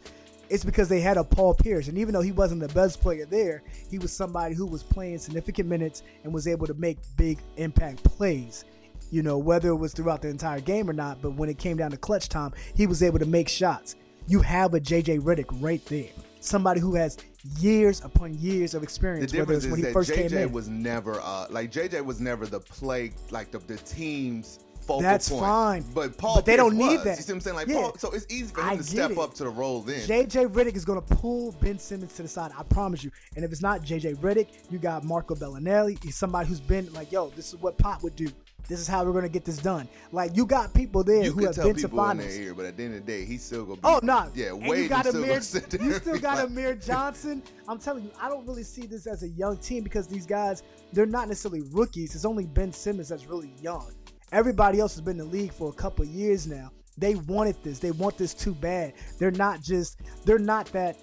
[0.50, 1.88] it's because they had a Paul Pierce.
[1.90, 5.20] And even though he wasn't the best player there, he was somebody who was playing
[5.20, 8.66] significant minutes and was able to make big impact plays
[9.12, 11.22] you know, whether it was throughout the entire game or not.
[11.22, 13.96] But when it came down to clutch time, he was able to make shots.
[14.28, 17.18] You have a JJ Redick right there, somebody who has
[17.60, 19.32] years upon years of experience.
[19.32, 20.52] The difference is when he first JJ came in.
[20.52, 25.30] was never uh, like JJ was never the play like the, the team's focal That's
[25.30, 25.42] point.
[25.42, 25.86] fine.
[25.94, 27.04] But Paul, but they Pierce don't need was.
[27.04, 27.18] that.
[27.18, 27.56] You see what I'm saying?
[27.56, 27.76] Like yeah.
[27.76, 29.18] Paul, so it's easy for him I to step it.
[29.18, 29.82] up to the role.
[29.82, 32.52] Then JJ Redick is going to pull Ben Simmons to the side.
[32.58, 33.12] I promise you.
[33.36, 36.02] And if it's not JJ Redick, you got Marco Belinelli.
[36.04, 38.28] He's somebody who's been like, yo, this is what Pop would do.
[38.68, 39.88] This is how we're gonna get this done.
[40.12, 42.36] Like you got people there you who have been to finals.
[42.36, 43.76] In ear, but at the end of the day, he's still gonna.
[43.78, 47.42] Be, oh no, yeah, and Wade you got still Amir, You still got Amir Johnson.
[47.68, 50.64] I'm telling you, I don't really see this as a young team because these guys,
[50.94, 52.16] they're not necessarily rookies.
[52.16, 53.92] It's only Ben Simmons that's really young.
[54.32, 56.72] Everybody else has been in the league for a couple years now.
[56.98, 57.80] They wanted this.
[57.80, 58.94] They want this too bad.
[59.18, 60.00] They're not just.
[60.26, 60.98] They're not that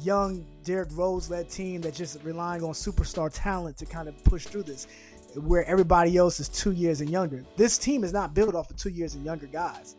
[0.00, 4.46] young Derrick Rose led team that just relying on superstar talent to kind of push
[4.46, 4.86] through this
[5.36, 7.44] where everybody else is two years and younger.
[7.56, 9.96] This team is not built off of two years and younger guys.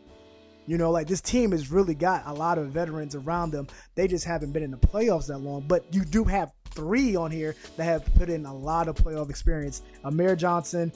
[0.65, 3.67] You know, like this team has really got a lot of veterans around them.
[3.95, 5.65] They just haven't been in the playoffs that long.
[5.67, 9.29] But you do have three on here that have put in a lot of playoff
[9.29, 10.91] experience: Amir Johnson,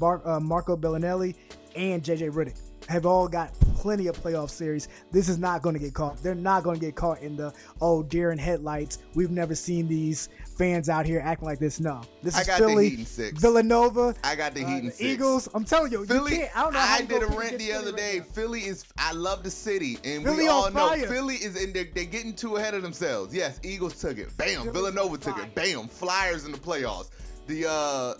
[0.00, 1.36] Bar- uh, Marco Belinelli,
[1.76, 4.88] and JJ Redick have all got plenty of playoff series.
[5.10, 6.22] This is not going to get caught.
[6.22, 8.98] They're not going to get caught in the oh deer in headlights.
[9.14, 11.80] We've never seen these fans out here acting like this.
[11.80, 14.14] No, this is Philly, Villanova.
[14.22, 15.00] I got the uh, Heat and six.
[15.02, 15.48] Eagles.
[15.54, 16.36] I'm telling you, Philly.
[16.36, 16.80] You I don't know.
[16.80, 18.20] I did a rant the other day.
[18.20, 18.84] Right Philly is.
[18.98, 21.06] I love the city, and Philly we all know fire.
[21.06, 21.72] Philly is in.
[21.72, 23.34] They're, they're getting too ahead of themselves.
[23.34, 24.36] Yes, Eagles took it.
[24.36, 24.62] Bam.
[24.62, 25.54] Philly's Villanova took it.
[25.54, 25.88] Bam.
[25.88, 27.10] Flyers in the playoffs.
[27.46, 28.14] The uh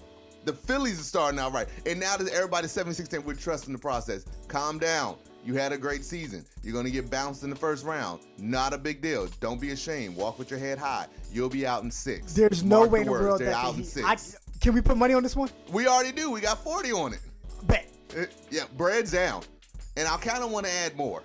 [0.44, 1.68] the Phillies are starting out right.
[1.87, 4.24] And now that everybody's 76 10, we're trusting the process.
[4.48, 5.16] Calm down.
[5.44, 6.44] You had a great season.
[6.62, 8.20] You're going to get bounced in the first round.
[8.38, 9.26] Not a big deal.
[9.40, 10.16] Don't be ashamed.
[10.16, 11.07] Walk with your head high.
[11.33, 12.33] You'll be out in six.
[12.33, 14.07] There's Mark no way in the world They're that out in six.
[14.07, 15.50] I, can we put money on this one?
[15.72, 16.31] We already do.
[16.31, 17.20] We got 40 on it.
[17.64, 17.88] Bet.
[18.16, 19.42] Uh, yeah, bread's down.
[19.96, 21.22] And I kind of want to add more.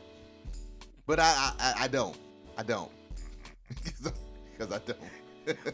[1.05, 2.17] But I, I, I don't.
[2.57, 2.91] I don't.
[4.57, 4.97] Because I don't.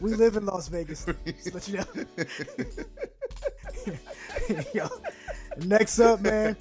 [0.00, 1.06] We live in Las Vegas.
[1.26, 1.84] Just let you know.
[4.74, 4.88] Yo,
[5.64, 6.56] next up, man.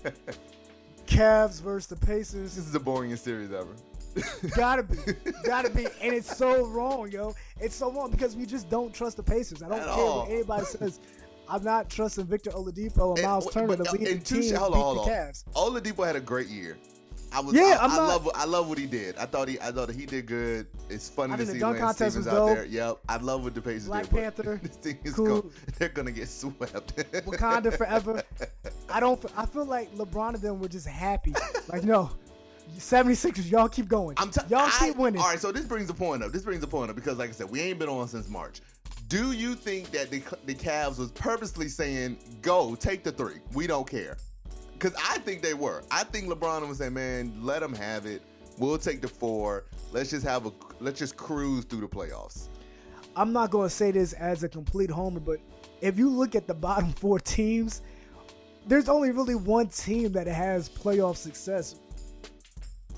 [1.07, 2.55] Cavs versus the Pacers.
[2.55, 3.67] This is the boringest series ever.
[4.55, 4.95] gotta be,
[5.43, 7.33] gotta be, and it's so wrong, yo.
[7.59, 9.63] It's so wrong because we just don't trust the Pacers.
[9.63, 10.19] I don't At care all.
[10.21, 10.99] what anybody says.
[11.49, 14.55] I'm not trusting Victor Oladipo or And- Miles Turner but- to lead and the team
[14.55, 15.07] hold on, hold on.
[15.07, 15.43] Cavs.
[15.55, 16.77] Oladipo had a great year.
[17.33, 17.55] I was.
[17.55, 18.29] Yeah, I, I not- love.
[18.35, 19.17] I love what he did.
[19.17, 19.59] I thought he.
[19.59, 20.67] I thought he did good.
[20.89, 22.65] It's funny I to think the see dunk Lance contest Stevens was out there.
[22.65, 24.11] Yep, I love what the Pacers Black did.
[24.11, 25.41] but Panther, This thing is cool.
[25.41, 26.95] go, They're gonna get swept.
[27.25, 28.21] Wakanda forever.
[28.89, 29.23] I don't.
[29.35, 31.33] I feel like LeBron and them were just happy.
[31.69, 32.11] Like no,
[32.77, 34.15] 76ers, y'all keep going.
[34.19, 35.21] I'm t- y'all I- keep winning.
[35.21, 36.31] All right, so this brings a point up.
[36.31, 38.61] This brings a point up because, like I said, we ain't been on since March.
[39.09, 43.35] Do you think that the the Cavs was purposely saying, "Go, take the three.
[43.53, 44.17] We don't care"?
[44.83, 45.81] Because I think they were.
[45.89, 48.21] I think LeBron was saying, "Man, let them have it.
[48.57, 49.63] We'll take the four.
[49.93, 52.49] Let's just have a let's just cruise through the playoffs."
[53.15, 55.39] I'm not going to say this as a complete homer, but
[55.79, 57.81] if you look at the bottom four teams,
[58.67, 61.75] there's only really one team that has playoff success,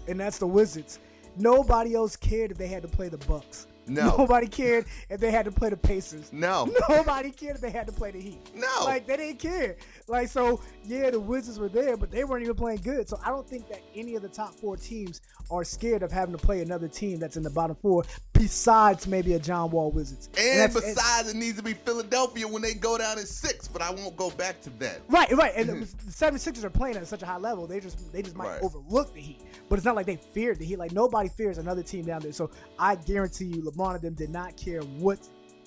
[0.08, 0.98] and that's the Wizards.
[1.38, 3.68] Nobody else cared if they had to play the Bucks.
[3.88, 4.16] No.
[4.18, 6.32] Nobody cared if they had to play the Pacers.
[6.34, 6.66] No.
[6.90, 8.40] Nobody cared if they had to play the Heat.
[8.56, 8.86] No.
[8.86, 9.76] Like they didn't care.
[10.08, 13.08] Like so, yeah, the Wizards were there, but they weren't even playing good.
[13.10, 15.22] So I don't think that any of the top four teams
[15.52, 19.34] are scared of having to play another team that's in the bottom four, besides maybe
[19.34, 20.28] a John Wall Wizards.
[20.38, 23.68] And that's- besides, it needs to be Philadelphia when they go down in six.
[23.68, 25.02] But I won't go back to that.
[25.10, 25.54] Right, right.
[25.56, 28.46] And the 76ers are playing at such a high level, they just they just might
[28.48, 28.62] Right.
[28.64, 29.42] overlook the Heat.
[29.70, 30.78] But it's not like they feared the Heat.
[30.80, 32.32] Like nobody fears another team down there.
[32.32, 35.20] So I guarantee you, LeBron and them did not care what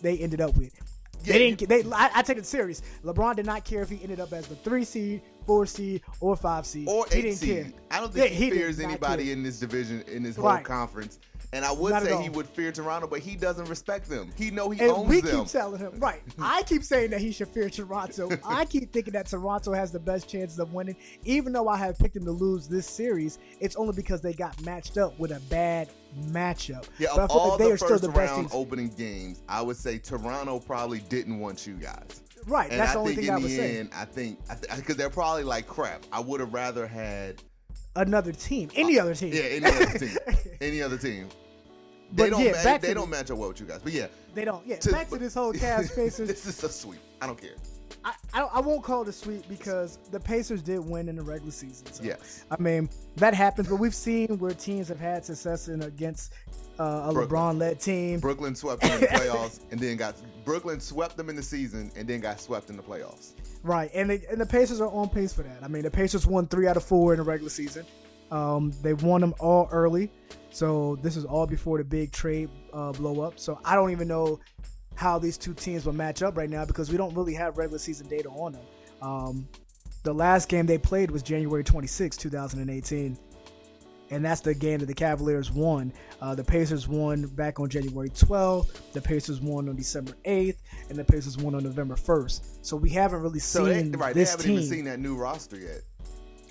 [0.03, 0.73] they ended up with.
[1.25, 1.69] Yeah, they didn't.
[1.69, 2.81] They, I, I take it serious.
[3.05, 6.37] LeBron did not care if he ended up as the three seed, four seed, or
[6.37, 6.89] five seed.
[6.89, 7.65] or he eight didn't seed.
[7.65, 7.73] care.
[7.91, 9.33] I don't think Yeah, he, he fears anybody care.
[9.33, 10.65] in this division in this whole Right.
[10.65, 11.19] conference.
[11.53, 14.31] And I would Not say he would fear Toronto, but he doesn't respect them.
[14.37, 15.39] He know he And owns we them.
[15.39, 16.21] We keep telling him, right?
[16.39, 18.29] I keep saying that he should fear Toronto.
[18.45, 21.99] I keep thinking that Toronto has the best chances of winning, even though I have
[21.99, 23.39] picked them to lose this series.
[23.61, 25.89] It's only because they got matched up with a bad
[26.29, 26.87] matchup.
[26.99, 28.89] yeah, but I of feel all like they the are still first the round opening
[28.91, 32.23] games, I would say Toronto probably didn't want you guys.
[32.47, 33.79] Right, And that's I the only think thing in I would say.
[33.79, 34.39] end, I think
[34.77, 36.05] because they're probably like crap.
[36.13, 37.43] I would have rather had
[37.99, 39.33] Another team, any other team.
[39.33, 40.17] yeah any other team,
[40.61, 41.29] any other team.
[42.13, 43.81] They But don't yeah, ma- back they don't the- match up well with you guys.
[43.85, 44.67] But yeah, They don't.
[44.67, 46.29] Yeah, to- back to this whole Cavs Pacers.
[46.29, 47.01] this is a sweep.
[47.21, 47.51] I don't care.
[48.05, 51.23] I, I, I won't call it a sweep because the Pacers did win in the
[51.23, 51.93] regular season.
[51.93, 52.45] So, Yes.
[52.51, 56.33] I mean that happens, but we've seen where teams have had success in against
[56.79, 58.21] uh, a LeBron-led team.
[58.21, 61.91] Brooklyn swept them in the playoffs and then got Brooklyn swept them in the season
[61.97, 63.33] and then got swept in the playoffs.
[63.63, 65.63] Right, and they, and the Pacers are on pace for that.
[65.63, 67.85] I mean, the Pacers won three out of four in the regular season.
[68.31, 70.11] Um, they won them all early,
[70.51, 73.39] so this is all before the big trade uh, blow up.
[73.39, 74.39] So I don't even know
[74.95, 77.79] how these two teams will match up right now because we don't really have regular
[77.79, 78.63] season data on them.
[79.01, 79.49] Um,
[80.03, 83.19] the last game they played was January 26, 2018.
[84.11, 85.93] And that's the game that the Cavaliers won.
[86.21, 88.93] Uh, the Pacers won back on January 12th.
[88.93, 90.57] The Pacers won on December 8th,
[90.89, 92.59] and the Pacers won on November 1st.
[92.63, 94.53] So we haven't really So they, right, they haven't team.
[94.53, 95.83] even seen that new roster yet.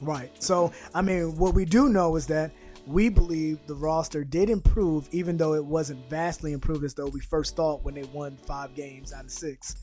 [0.02, 0.32] Right.
[0.42, 2.52] So, I mean, what we do know is that
[2.86, 7.20] we believe the roster did improve, even though it wasn't vastly improved as though we
[7.20, 9.76] first thought when they won five games out of six.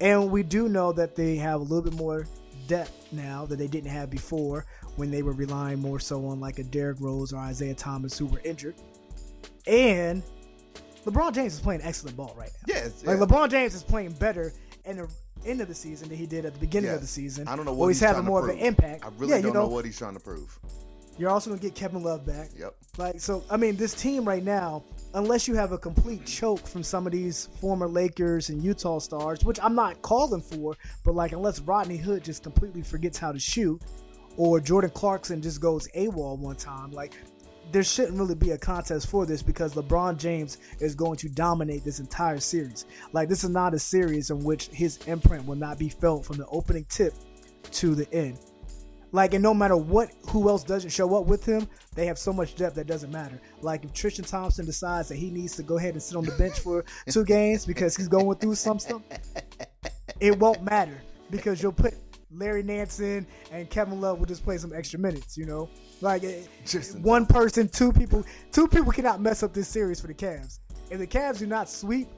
[0.00, 2.26] And we do know that they have a little bit more
[2.66, 6.58] depth now that they didn't have before when they were relying more so on like
[6.58, 8.74] a Derrick Rose or Isaiah Thomas who were injured.
[9.66, 10.22] And
[11.04, 12.74] LeBron James is playing excellent ball right now.
[12.74, 13.04] Yes.
[13.04, 13.24] Like yeah.
[13.24, 14.52] LeBron James is playing better
[14.84, 15.08] in the
[15.46, 17.48] end of the season than he did at the beginning of the season.
[17.48, 19.04] I don't know what he's, he's having more of an impact.
[19.04, 20.58] I really yeah, don't you know, know what he's trying to prove.
[21.18, 22.48] you're also gonna get Kevin Love back.
[22.58, 22.74] Yep.
[22.98, 26.82] Like so, I mean, this team right now, unless you have a complete choke from
[26.82, 31.32] some of these former Lakers and Utah stars, which I'm not calling for, but like
[31.32, 33.80] unless Rodney Hood just completely forgets how to shoot,
[34.36, 37.14] or Jordan Clarkson just goes AWOL one time, like
[37.72, 41.84] there shouldn't really be a contest for this because LeBron James is going to dominate
[41.84, 42.86] this entire series.
[43.12, 46.36] Like this is not a series in which his imprint will not be felt from
[46.36, 47.14] the opening tip
[47.72, 48.38] to the end.
[49.12, 52.32] Like, and no matter what, who else doesn't show up with him, they have so
[52.32, 53.40] much depth that doesn't matter.
[53.60, 56.32] Like, if Tristan Thompson decides that he needs to go ahead and sit on the
[56.32, 59.02] bench for two games because he's going through some stuff,
[60.20, 61.94] it won't matter because you'll put
[62.32, 65.36] Larry Nansen and Kevin Love will just play some extra minutes.
[65.36, 65.68] You know,
[66.00, 70.06] like eh, Just one person, two people, two people cannot mess up this series for
[70.06, 70.60] the Cavs.
[70.90, 72.08] If the Cavs do not sweep,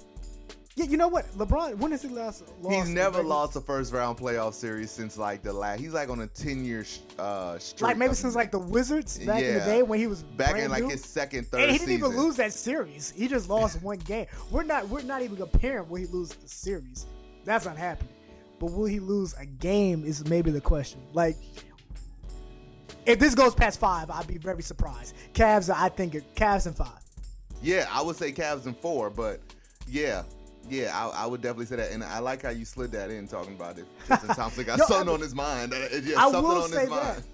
[0.74, 1.26] yeah, you know what?
[1.36, 2.74] LeBron, when has he last lost?
[2.74, 5.80] He's never regular- lost a first round playoff series since like the last.
[5.80, 6.84] He's like on a ten year
[7.18, 7.82] uh, streak.
[7.88, 10.70] Like maybe since like the Wizards back in the day when he was back in
[10.70, 10.88] like new.
[10.90, 12.10] his second, third and he didn't season.
[12.12, 13.12] even lose that series.
[13.16, 14.26] He just lost one game.
[14.50, 17.06] We're not we're not even comparing where he loses the series.
[17.44, 18.12] That's not happening.
[18.58, 21.00] But will he lose a game is maybe the question.
[21.12, 21.36] Like
[23.04, 25.14] if this goes past five, I'd be very surprised.
[25.34, 27.00] Cavs, I think Cavs and five.
[27.60, 29.40] Yeah, I would say Cavs in four, but
[29.88, 30.22] yeah,
[30.68, 31.92] yeah, I, I would definitely say that.
[31.92, 33.86] And I like how you slid that in, talking about it.
[34.06, 35.72] Tristan Thompson got something I- on his mind.
[35.74, 37.04] Uh, yeah, I something will on say his that.
[37.14, 37.24] mind.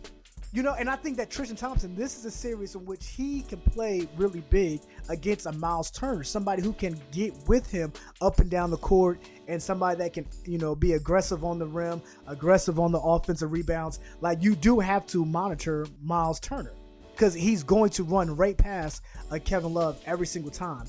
[0.50, 3.42] You know, and I think that Tristan Thompson, this is a series in which he
[3.42, 8.38] can play really big against a Miles Turner, somebody who can get with him up
[8.40, 12.00] and down the court, and somebody that can, you know, be aggressive on the rim,
[12.26, 14.00] aggressive on the offensive rebounds.
[14.22, 16.72] Like you do have to monitor Miles Turner
[17.12, 20.86] because he's going to run right past a Kevin Love every single time.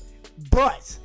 [0.50, 0.96] But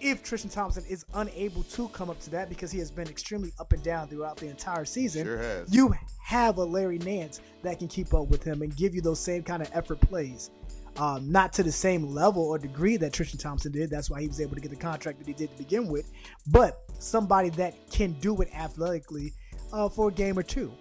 [0.00, 3.52] if Tristan Thompson is unable to come up to that because he has been extremely
[3.58, 7.88] up and down throughout the entire season, Sure you have a Larry Nance that can
[7.88, 10.50] keep up with him and give you those same kind of effort plays.
[10.96, 13.88] Um, not to the same level or degree that Tristan Thompson did.
[13.88, 16.10] That's why he was able to get the contract that he did to begin with.
[16.48, 19.32] But somebody that can do it athletically
[19.72, 20.72] uh, for a game or two.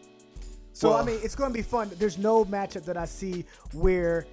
[0.73, 1.91] So Well- I mean, it's going to be fun.
[1.99, 4.25] There's no matchup that I see where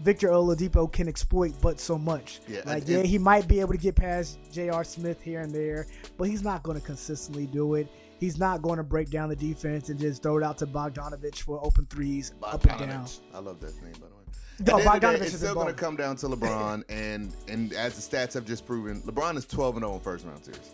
[0.00, 2.40] Victor Oladipo can exploit but so much.
[2.48, 4.84] Yeah, like and- yeah, he might be able to get past J.R.
[4.84, 7.88] Smith here and there, but he's not going to consistently do it.
[8.20, 11.36] He's not going to break down the defense and just throw it out to Bogdanovic
[11.40, 13.06] for open threes up and down.
[13.32, 14.22] I love that name, by the way.
[14.60, 16.82] No, the end the day, Bogdanovic it's is still going to come down to LeBron,
[16.88, 20.26] and and as the stats have just proven, LeBron is 12 and 0 in first
[20.26, 20.72] round series.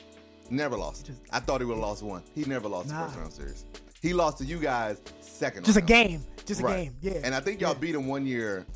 [0.50, 1.06] Never lost.
[1.06, 2.22] Just- I thought he would have lost one.
[2.34, 3.02] He never lost Nah.
[3.02, 3.64] the first round series.
[4.00, 5.64] He lost to you guys second.
[5.64, 6.84] Just a game, just a Right.
[6.84, 6.96] game.
[7.00, 7.20] Yeah.
[7.24, 7.78] And I think y'all Yeah.
[7.78, 8.66] beat him one year.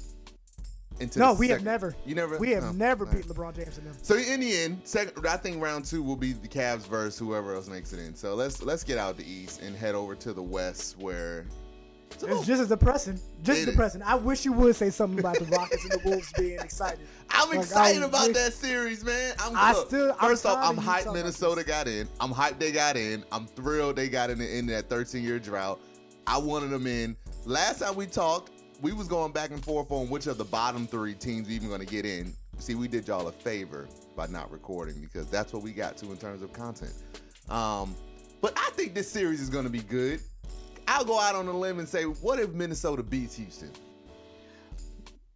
[1.00, 1.94] Into no, we have never.
[2.04, 2.38] You never.
[2.38, 3.16] We have Oh, never right.
[3.16, 3.96] beat LeBron James and them.
[4.02, 7.54] So in the end, second, I think round two will be the Cavs versus whoever
[7.54, 8.14] else makes it in.
[8.16, 11.46] So let's let's get out the East and head over to the West where
[12.10, 13.20] it's It's just as depressing.
[13.44, 14.02] Just It- depressing.
[14.02, 16.98] I wish you would say something about the Rockets and the Wolves being excited.
[17.30, 19.34] I'm Like, excited about wish- that series, man.
[19.38, 22.08] I'm I look, still- I'm first off, I'm hyped Minnesota got in.
[22.18, 23.24] I'm hyped they got in.
[23.30, 25.78] I'm thrilled they got in the end of that 13 year drought.
[26.26, 27.16] I wanted them in.
[27.44, 30.86] Last time we talked, we was going back and forth on which of the bottom
[30.86, 32.32] three teams even going to get in.
[32.58, 36.06] See, we did y'all a favor by not recording because that's what we got to
[36.10, 36.92] in terms of content.
[37.48, 37.94] Um,
[38.40, 40.20] but I think this series is going to be good.
[40.86, 43.70] I'll go out on a limb and say, what if Minnesota beats Houston?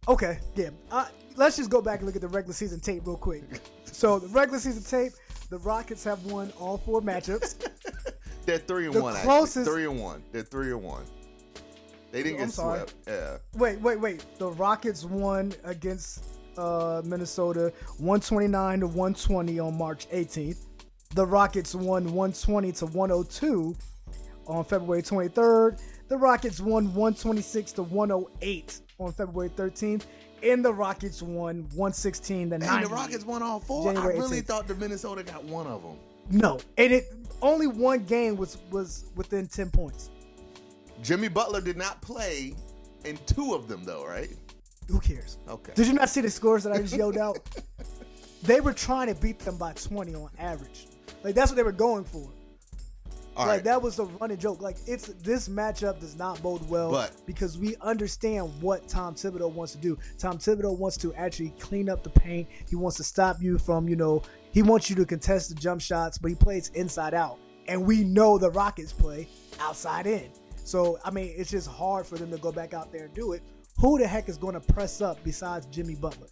[0.07, 0.69] Okay, yeah.
[0.91, 3.43] Uh, let's just go back and look at the regular season tape real quick.
[3.85, 5.13] So the regular season tape,
[5.51, 7.69] the Rockets have won all four matchups.
[8.47, 9.13] They're three and The one.
[9.17, 9.71] closest- Actually.
[9.83, 10.23] Three and one.
[10.31, 11.03] They're three and one.
[12.13, 12.77] They didn't I'm get sorry.
[12.77, 12.93] swept.
[13.07, 13.37] Yeah.
[13.57, 14.23] wait, wait, wait.
[14.37, 16.23] The Rockets won against
[16.57, 20.59] uh, Minnesota 129 to 120 on March 18th.
[21.15, 23.75] The Rockets won 120 to 102
[24.45, 25.81] on February 23rd.
[26.07, 30.03] The Rockets won 126 to 108 on February 13th.
[30.43, 32.75] And the Rockets won 116 to 90.
[32.75, 33.91] And the Rockets won all four.
[33.91, 34.45] January I really 18th.
[34.45, 35.97] thought the Minnesota got one of them.
[36.29, 37.05] No, and it
[37.41, 40.09] only one game was was within 10 points.
[41.03, 42.55] Jimmy Butler did not play
[43.05, 44.33] in two of them, though, right?
[44.89, 45.37] Who cares?
[45.47, 45.73] Okay.
[45.75, 47.39] Did you not see the scores that I just yelled out?
[48.43, 50.87] They were trying to beat them by 20 on average.
[51.23, 52.27] Like that's what they were going for.
[53.37, 53.63] All like right.
[53.63, 54.61] that was a running joke.
[54.61, 59.49] Like it's this matchup does not bode well But- because we understand what Tom Thibodeau
[59.49, 59.97] wants to do.
[60.19, 62.49] Tom Thibodeau wants to actually clean up the paint.
[62.69, 65.79] He wants to stop you from, you know, he wants you to contest the jump
[65.79, 67.39] shots, but he plays inside out.
[67.69, 69.29] And we know the Rockets play
[69.61, 70.29] outside in.
[70.63, 73.33] So I mean, it's just hard for them to go back out there and do
[73.33, 73.41] it.
[73.79, 76.27] Who the heck is going to press up besides Jimmy Butler?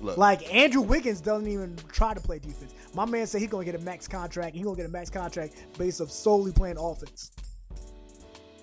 [0.00, 2.74] Look, Like Andrew Wiggins doesn't even try to play defense.
[2.94, 4.54] My man said he's gonna get a max contract.
[4.54, 7.30] He's gonna get a max contract based of solely playing offense.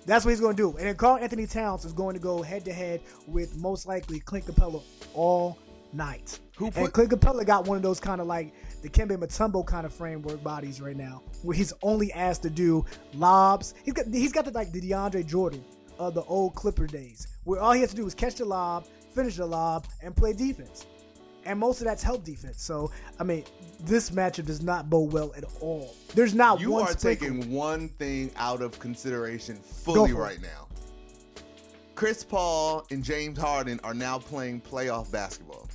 [0.06, 0.70] That's what he's gonna do.
[0.76, 4.46] And then Karl-Anthony Towns is going to go head to head with most likely Clint
[4.46, 5.58] Capela all
[5.92, 6.38] night.
[6.56, 9.84] Who and Clint Capela got one of those kind of like the Kembe Mutombo kind
[9.84, 13.74] of framework bodies right now, where he's only asked to do lobs.
[13.84, 15.64] He's got he's got the like the DeAndre Jordan
[15.98, 18.86] of the old Clipper days, where all he has to do is catch the lob,
[19.14, 20.86] finish the lob, and play defense.
[21.46, 22.62] And most of that's help defense.
[22.62, 23.44] So I mean,
[23.80, 25.94] this matchup does not bode well at all.
[26.14, 27.28] There's not you one are sprinkle.
[27.28, 30.22] taking one thing out of consideration fully for it.
[30.22, 30.68] right now.
[31.96, 35.68] Chris Paul and James Harden are now playing playoff basketball.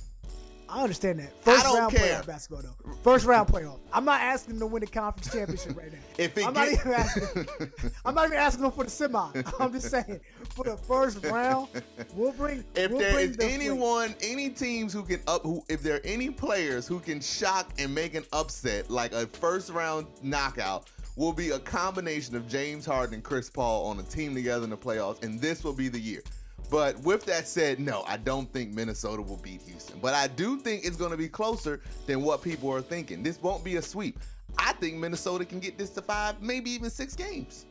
[0.70, 1.42] I understand that.
[1.44, 2.20] First round care.
[2.20, 2.92] playoff basketball though.
[3.02, 3.78] First round playoff.
[3.92, 5.98] I'm not asking them to win the conference championship right now.
[6.18, 7.48] If it I'm not get- even asking.
[8.04, 9.28] I'm not even asking them for the semi.
[9.60, 11.68] I'm just saying for the first round,
[12.14, 12.64] we'll bring.
[12.74, 15.96] If we'll there bring is the anyone, any teams who can up, who if there
[15.96, 20.88] are any players who can shock and make an upset like a first round knockout,
[21.16, 24.70] will be a combination of James Harden and Chris Paul on a team together in
[24.70, 26.22] the playoffs, and this will be the year.
[26.70, 29.98] But with that said, no, I don't think Minnesota will beat Houston.
[30.00, 33.22] But I do think it's going to be closer than what people are thinking.
[33.22, 34.20] This won't be a sweep.
[34.58, 37.66] I think Minnesota can get this to five, maybe even six games.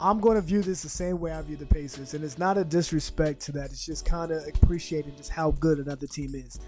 [0.00, 2.58] I'm going to view this the same way I view the Pacers, and it's not
[2.58, 3.70] a disrespect to that.
[3.70, 6.58] It's just kind of appreciating just how good another team is.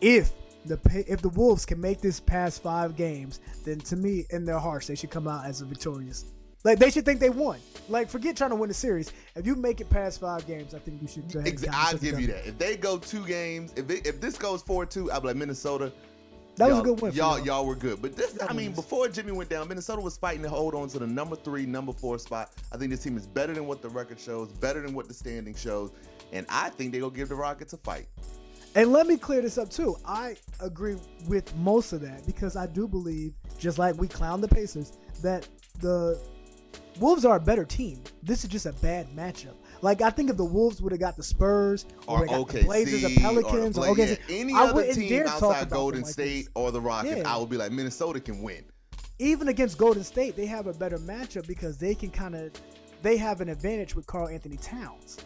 [0.00, 0.32] If
[0.64, 4.58] the if the Wolves can make this past five games, then to me, in their
[4.58, 6.32] hearts, they should come out as a victorious.
[6.66, 7.60] Like they should think they won.
[7.88, 9.12] Like forget trying to win the series.
[9.36, 11.64] If you make it past five games, I think you should go ahead.
[11.72, 12.44] I'll give you that.
[12.44, 15.36] If they go two games, if it, if this goes four two, I'll be like
[15.36, 15.92] Minnesota.
[16.56, 17.12] That was a good win.
[17.12, 20.16] y'all, y'all, y'all were good, but this, I mean, before Jimmy went down, Minnesota was
[20.16, 22.50] fighting to hold on to the number three, number four spot.
[22.72, 25.14] I think this team is better than what the record shows, better than what the
[25.14, 25.92] standing shows,
[26.32, 28.08] and I think they're gonna give the Rockets a fight.
[28.74, 29.96] And let me clear this up too.
[30.04, 30.96] I agree
[31.28, 35.46] with most of that because I do believe, just like we clown the Pacers, that
[35.80, 36.18] the
[36.98, 38.02] Wolves are a better team.
[38.22, 39.54] This is just a bad matchup.
[39.82, 42.62] Like I think if the Wolves would have got the Spurs or, or got the
[42.64, 46.48] Blazers or Pelicans or, or yeah, any I other team outside Golden like State this.
[46.54, 47.32] or the Rockets, yeah.
[47.32, 48.64] I would be like Minnesota can win.
[49.18, 52.52] Even against Golden State, they have a better matchup because they can kind of
[53.02, 55.18] they have an advantage with Karl-Anthony Towns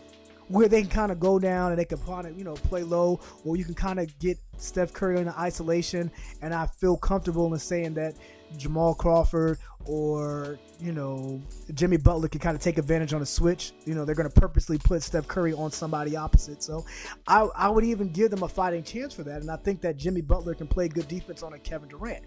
[0.50, 2.82] where they can kind of go down and they can kind of you know play
[2.82, 6.10] low, or you can kind of get Steph Curry in isolation.
[6.42, 8.16] And I feel comfortable in saying that
[8.56, 11.40] Jamal Crawford or you know
[11.74, 13.72] Jimmy Butler can kind of take advantage on a switch.
[13.84, 16.62] You know they're going to purposely put Steph Curry on somebody opposite.
[16.62, 16.84] So
[17.26, 19.40] I, I would even give them a fighting chance for that.
[19.40, 22.24] And I think that Jimmy Butler can play good defense on a Kevin Durant.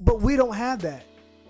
[0.00, 1.04] But we don't have that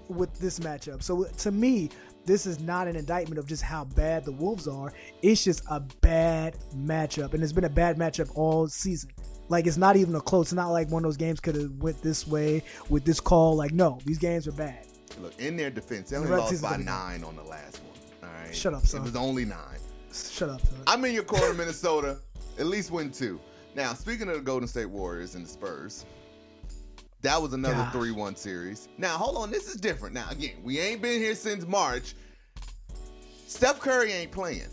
[0.09, 1.03] with this matchup.
[1.03, 1.90] So to me,
[2.24, 4.92] this is not an indictment of just how bad the Wolves are.
[5.22, 9.11] It's just a bad matchup, and it's been a bad matchup all season.
[9.49, 10.47] Like it's not even a close.
[10.47, 13.55] It's not like one of those games could have went this way with this call.
[13.57, 14.86] Like no, these games are bad.
[15.21, 18.31] Look, in their defense, they only the lost by nine on the last one.
[18.31, 19.01] All right, shut up, son.
[19.01, 19.79] It was only nine.
[20.12, 20.61] Shut up.
[20.61, 20.83] Son.
[20.87, 22.19] I'm in your corner, Minnesota.
[22.59, 23.41] At least win two.
[23.75, 26.07] Now, speaking of the Golden State Warriors and the Spurs,
[27.23, 28.89] that was another three-one series.
[28.99, 30.14] Now, hold on, this is different.
[30.14, 32.14] Now, again, we ain't been here since March.
[33.47, 34.69] Steph Curry ain't playing.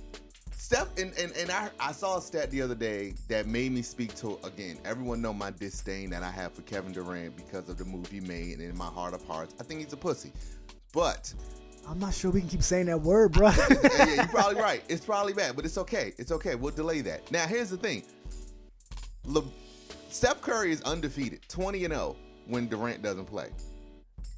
[0.74, 3.84] Steph and, and, and I, I saw a stat the other day that made me
[3.84, 4.80] speak to again.
[4.86, 8.22] Everyone know my disdain that I have for Kevin Durant because of the move he
[8.22, 10.32] made, and in my heart of hearts, I think he's a pussy.
[10.92, 11.32] But
[11.88, 13.52] I'm not sure we can keep saying that word, bro.
[13.70, 14.82] yeah, you're probably right.
[14.90, 16.12] It's probably bad, but it's okay.
[16.18, 16.56] It's okay.
[16.56, 17.32] We'll delay that.
[17.32, 18.02] Now, here's the thing.
[19.26, 19.44] Le-
[20.10, 22.16] Steph Curry is undefeated, 20 and 0
[22.48, 23.50] when Durant doesn't play.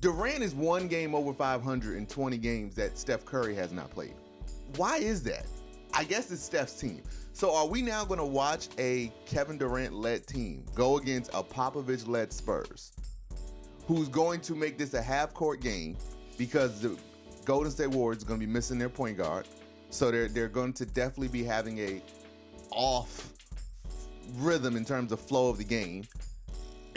[0.01, 4.15] Durant is one game over 500 in 20 games that Steph Curry has not played.
[4.75, 5.45] Why is that?
[5.95, 7.01] I guess it's Steph's team.
[7.31, 11.41] So are we now going to watch a Kevin Durant led team go against a
[11.41, 12.91] Popovich led Spurs,
[13.87, 15.97] who's going to make this a half court game
[16.37, 16.97] because the
[17.45, 19.47] Golden State Warriors are going to be missing their point guard,
[19.89, 22.01] so they're they're going to definitely be having a
[22.71, 23.31] off
[24.37, 26.03] rhythm in terms of flow of the game.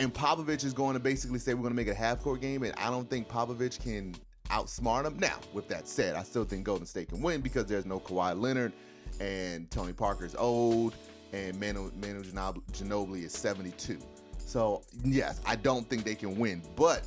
[0.00, 2.62] And Popovich is going to basically say we're going to make a half court game,
[2.62, 4.14] and I don't think Popovich can
[4.50, 5.18] outsmart them.
[5.18, 8.38] Now, with that said, I still think Golden State can win because there's no Kawhi
[8.38, 8.72] Leonard
[9.20, 10.94] and Tony Parker's old
[11.32, 13.98] and Manu, Manu Ginobili is 72.
[14.38, 16.62] So, yes, I don't think they can win.
[16.74, 17.06] But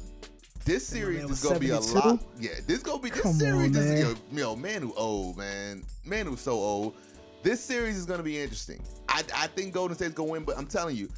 [0.66, 2.24] this series is going to be a lot.
[2.40, 3.76] Yeah, this going to be this Come series.
[3.76, 5.84] On, is, you know, Manu old, man.
[6.06, 6.96] Manu's so old.
[7.42, 8.80] This series is going to be interesting.
[9.10, 11.10] I, I think Golden State's going to win, but I'm telling you,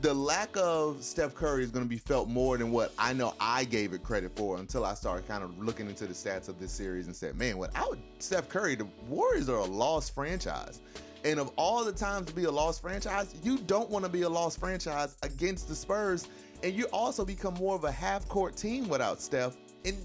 [0.00, 3.34] the lack of Steph Curry is going to be felt more than what I know
[3.40, 6.58] I gave it credit for until I started kind of looking into the stats of
[6.58, 10.80] this series and said, man, without Steph Curry, the Warriors are a lost franchise.
[11.24, 14.22] And of all the times to be a lost franchise, you don't want to be
[14.22, 16.28] a lost franchise against the Spurs.
[16.62, 19.56] And you also become more of a half court team without Steph.
[19.86, 19.96] And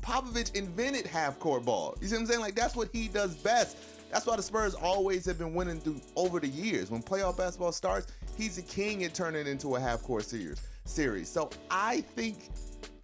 [0.00, 1.96] Popovich invented half court ball.
[2.00, 2.40] You see what I'm saying?
[2.40, 3.76] Like, that's what he does best.
[4.10, 6.90] That's why the Spurs always have been winning through over the years.
[6.90, 10.60] When playoff basketball starts, he's a king at turning into a half court series.
[10.84, 11.28] Series.
[11.28, 12.50] So I think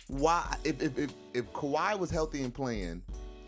[0.09, 3.03] why if if if, if Kawhi was healthy and playing,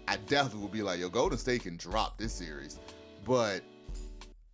[0.07, 2.79] I definitely would be like, yo, Golden State can drop this series.
[3.25, 3.63] But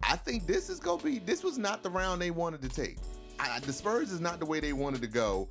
[0.03, 2.99] I think this is gonna be this was not the round they wanted to take.
[3.39, 5.49] I, the Spurs is not the way they wanted to go,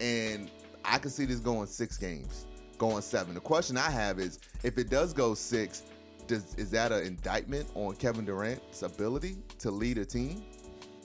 [0.00, 0.50] and
[0.84, 2.46] I can see this going six games,
[2.78, 3.34] going seven.
[3.34, 5.82] The question I have is if it does go six,
[6.26, 10.44] does is that an indictment on Kevin Durant's ability to lead a team?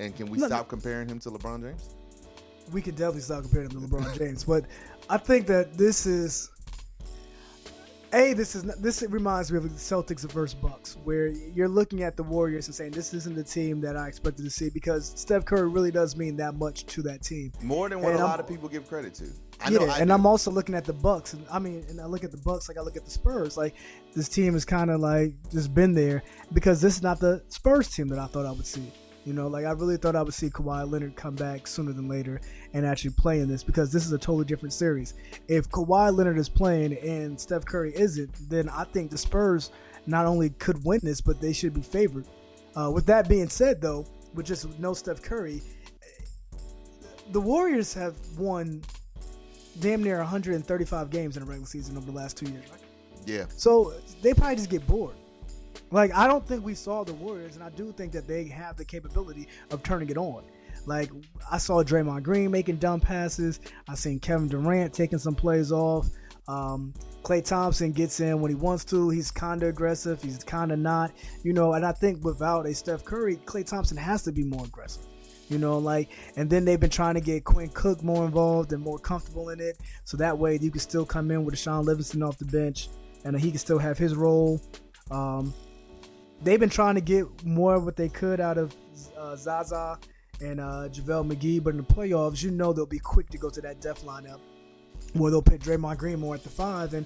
[0.02, 1.96] And can we no, stop comparing him to LeBron James?
[2.72, 4.66] We can definitely stop comparing him to LeBron James, but
[5.10, 6.50] I think that this is
[8.14, 12.02] a this is not, this reminds me of the Celtics versus Bucks, where you're looking
[12.02, 15.14] at the Warriors and saying this isn't the team that I expected to see because
[15.16, 17.52] Steph Curry really does mean that much to that team.
[17.62, 19.26] More than what and a lot of people give credit to.
[19.64, 20.14] I yeah, and do.
[20.14, 22.68] I'm also looking at the Bucks, and I mean, and I look at the Bucks
[22.68, 23.56] like I look at the Spurs.
[23.56, 23.76] Like
[24.16, 26.24] this team has kind of like just been there
[26.54, 28.92] because this is not the Spurs team that I thought I would see.
[29.26, 32.08] You know, like I really thought I would see Kawhi Leonard come back sooner than
[32.08, 32.42] later
[32.74, 35.14] and actually play in this because this is a totally different series.
[35.48, 39.70] If Kawhi Leonard is playing and Steph Curry isn't, then I think the Spurs
[40.08, 42.26] not only could win this, but they should be favored.
[42.76, 45.62] Uh, with that being said, though, with just no Steph Curry,
[47.32, 48.82] the Warriors have won
[49.80, 52.66] damn near 135 games in a regular season over the last two years.
[53.26, 53.46] Yeah.
[53.56, 55.16] So they probably just get bored.
[55.92, 58.78] Like I don't think we saw the Warriors, and I do think that they have
[58.78, 60.44] the capability of turning it on.
[60.86, 61.12] Like
[61.52, 63.60] I saw Draymond Green making dumb passes.
[63.88, 66.08] I seen Kevin Durant taking some plays off.
[66.48, 69.10] Um, Klay Thompson gets in when he wants to.
[69.10, 70.22] He's kind of aggressive.
[70.22, 71.12] He's kind of not,
[71.44, 71.74] you know.
[71.74, 75.06] And I think without a Steph Curry, Klay Thompson has to be more aggressive.
[75.50, 78.82] You know, like, and then they've been trying to get Quinn Cook more involved and
[78.82, 82.24] more comfortable in it, so that way you can still come in with Shaun Livingston
[82.24, 82.88] off the bench,
[83.26, 84.62] and he can still have his role.
[85.12, 85.54] Um,
[86.44, 88.76] they've been trying to get more of what they could out of
[89.18, 90.00] uh, Zaza
[90.42, 93.50] and uh, JaVale McGee, but in the playoffs, you know they'll be quick to go
[93.50, 94.40] to that depth lineup
[95.14, 97.06] where they'll put Draymond Green more at the five, and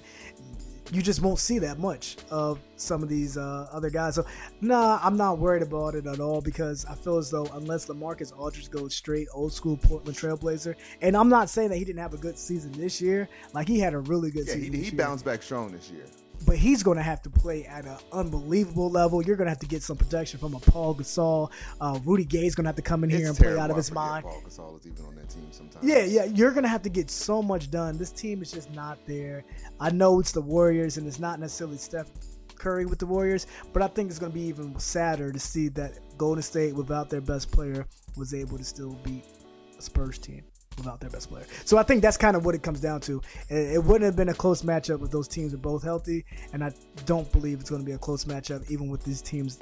[0.92, 4.14] you just won't see that much of some of these uh, other guys.
[4.14, 4.24] So,
[4.60, 8.32] nah, I'm not worried about it at all because I feel as though unless LaMarcus
[8.38, 12.14] Aldridge goes straight old school Portland Trailblazer, and I'm not saying that he didn't have
[12.14, 14.72] a good season this year, like he had a really good Yeah, season.
[14.74, 16.04] he, he bounced back strong this year.
[16.44, 19.22] But he's going to have to play at an unbelievable level.
[19.22, 21.50] You're going to have to get some production from a Pau Gasol.
[21.80, 23.76] Uh, Rudy Gay's going to have to come in here It's and play out of
[23.76, 24.24] his mind.
[24.24, 25.84] Pau Gasol is even on that team sometimes.
[25.84, 27.98] Yeah, yeah, you're gonna have to get so much done.
[27.98, 29.44] This team is just not there.
[29.80, 32.10] I know it's the Warriors, and it's not necessarily Steph
[32.54, 35.98] Curry with the Warriors, but I think it's gonna be even sadder to see that
[36.16, 39.24] Golden State, without their best player, was able to still beat
[39.78, 40.42] a Spurs team
[40.76, 41.44] without their best player.
[41.64, 43.20] So I think that's kind of what it comes down to.
[43.48, 46.72] It, wouldn't have been a close matchup if those teams are both healthy, and I
[47.04, 49.58] don't believe it's gonna be a close matchup even with these teams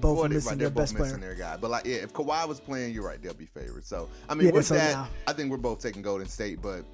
[0.00, 1.34] both they- missing right, their both best missing player.
[1.34, 1.56] their guy.
[1.56, 3.84] But like, yeah, if Kawhi was playing, you're right, they'll be favored.
[3.84, 6.60] So I mean, Yeah, with so that, now- I think we're both taking Golden State.
[6.62, 6.84] But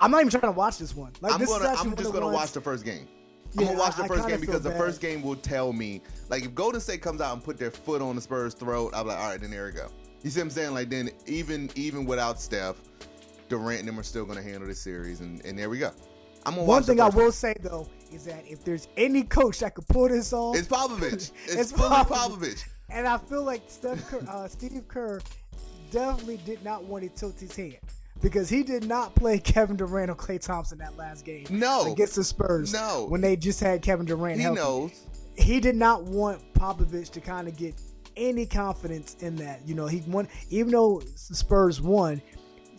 [0.00, 1.12] I'm not even trying to watch this one.
[1.20, 3.08] Like I'm this gonna, I'm just gonna watch the first game.
[3.52, 6.02] Yeah, I'm gonna watch the I first game because the first game will tell me.
[6.28, 9.06] Like, if Golden State comes out and put their foot on the Spurs' throat, I'm
[9.06, 9.88] like, all right, then there we go.
[10.22, 10.74] You see what I'm saying?
[10.74, 12.76] Like, then even even without Steph,
[13.48, 15.92] Durant and them are still gonna handle this series, and, and there we go.
[16.46, 19.74] I'm gonna One thing I will say though is that if there's any coach that
[19.74, 21.12] could pull this off, It's Popovich.
[21.46, 22.06] It's, It's Popovich.
[22.06, 22.64] Popovich.
[22.90, 25.20] and I feel like Steph Kerr, uh, Steve Kerr
[25.90, 27.76] definitely did not want to tilt his hand
[28.20, 31.92] because he did not play Kevin Durant or Klay Thompson that last game No.
[31.92, 32.72] against the Spurs.
[32.72, 33.06] No.
[33.08, 34.36] when they just had Kevin Durant.
[34.36, 34.60] He healthy.
[34.60, 34.90] knows.
[35.36, 37.74] he did not want Popovich to kind of get
[38.18, 39.60] any confidence in that.
[39.66, 42.20] You know, he won, even though the Spurs won.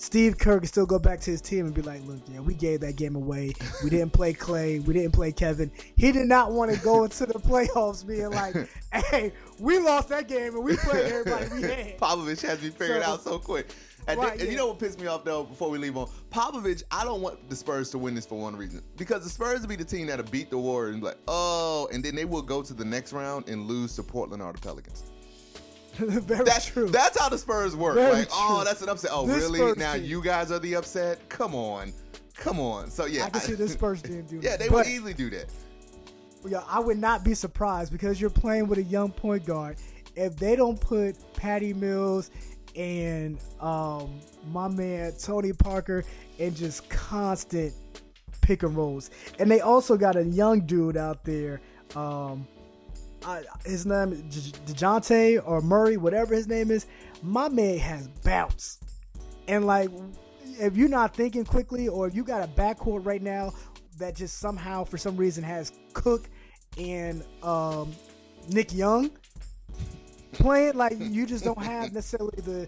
[0.01, 2.53] Steve Kerr could still go back to his team and be like, "Look, yeah, we
[2.53, 3.51] gave that game away.
[3.83, 4.81] We didn't play Klay.
[4.85, 5.69] We didn't play Kevin.
[5.97, 8.55] He did not want to go into the playoffs being like,
[8.93, 13.03] "Hey, we lost that game and we played everybody we had." Popovich has me figured
[13.03, 13.73] So- out so quick.
[14.07, 14.51] And, Right, then- and yeah.
[14.51, 15.43] you know what pissed me off though?
[15.43, 18.55] Before we leave on Popovich, I don't want the Spurs to win this for one
[18.55, 21.17] reason because the Spurs will be the team that'll beat the Warriors and be like,
[21.27, 24.53] oh, and then they will go to the next round and lose to Portland or
[24.53, 25.03] the Pelicans.
[26.21, 26.87] Very That's true.
[26.89, 27.95] That's how the Spurs work.
[27.95, 29.11] Very like, oh, that's an upset.
[29.13, 29.59] Oh, This really?
[29.59, 31.27] Spurs now team- you guys are the upset?
[31.29, 31.93] Come on,
[32.35, 32.89] come on.
[32.89, 34.59] So yeah, I can see this Spurs team do yeah, that.
[34.59, 35.45] they But- would easily do that.
[36.47, 39.75] Yeah, I would not be surprised because you're playing with a young point guard.
[40.15, 42.31] If they don't put Patty Mills
[42.77, 44.19] and um,
[44.51, 46.05] my man Tony Parker
[46.37, 47.73] in just constant
[48.41, 51.59] pick and rolls, and they also got a young dude out there.
[51.95, 52.47] Um,
[53.25, 56.85] I, his name Dejounte or Murray, whatever his name is.
[57.21, 58.79] My man has bounce,
[59.47, 59.89] and like
[60.59, 63.53] if you're not thinking quickly, or if you got a backcourt right now
[63.97, 66.29] that just somehow for some reason has Cook
[66.77, 67.93] and um,
[68.49, 69.11] Nick Young
[70.33, 72.67] playing, like you just don't have necessarily the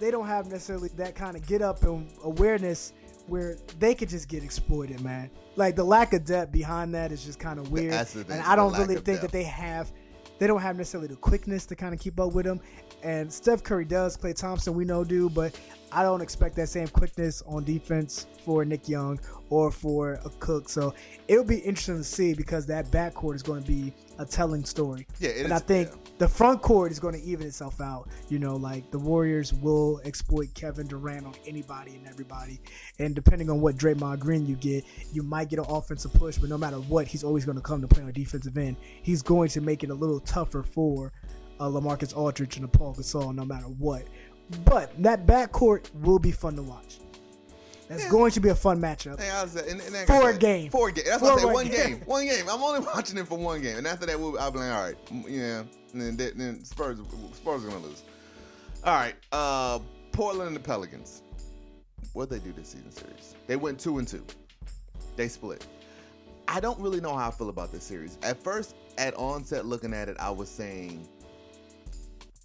[0.00, 2.92] they don't have necessarily that kind of get up and awareness
[3.26, 5.30] where they could just get exploited, man.
[5.56, 8.56] Like the lack of depth behind that is just kind of weird, thing, and I
[8.56, 9.20] don't really think depth.
[9.22, 9.92] that they have.
[10.38, 12.60] They don't have necessarily the quickness to kind of keep up with them,
[13.02, 14.16] and Steph Curry does.
[14.16, 15.58] Klay Thompson, we know, do, but
[15.94, 20.68] I don't expect that same quickness on defense for Nick Young or for a Cook.
[20.68, 20.92] So
[21.28, 25.06] it'll be interesting to see because that backcourt is going to be a telling story.
[25.20, 25.96] Yeah, it and I think yeah.
[26.18, 28.08] the front court is going to even itself out.
[28.28, 32.60] You know, like the Warriors will exploit Kevin Durant on anybody and everybody.
[32.98, 36.48] And depending on what Draymond Green you get, you might get an offensive push, but
[36.48, 38.76] no matter what, he's always going to come to play on defensive end.
[39.02, 41.12] He's going to make it a little tougher for
[41.60, 44.02] uh, LaMarcus Aldridge and Pau Gasol, no matter what.
[44.64, 46.98] But that backcourt will be fun to watch.
[47.88, 49.20] That's going to be a fun matchup.
[49.20, 50.70] Hey, I was, and, and like For I a said, game.
[50.70, 51.04] For game.
[51.06, 51.44] That's what I say.
[51.44, 51.74] one game.
[51.98, 52.00] game.
[52.06, 52.46] One game.
[52.48, 54.82] I'm only watching it for one game, and after that, we'll, I'll be like, all
[54.84, 54.96] right,
[55.28, 55.62] yeah.
[55.92, 56.98] And then, then- then Spurs,
[57.34, 58.02] Spurs are gonna lose.
[58.84, 59.78] All right, uh,
[60.12, 61.22] Portland and the Pelicans.
[62.14, 63.34] What did they do this season series?
[63.46, 64.24] They went two and two.
[65.16, 65.66] They split.
[66.48, 68.18] I don't really know how I feel about this series.
[68.22, 71.08] At first, at onset, looking at it, I was saying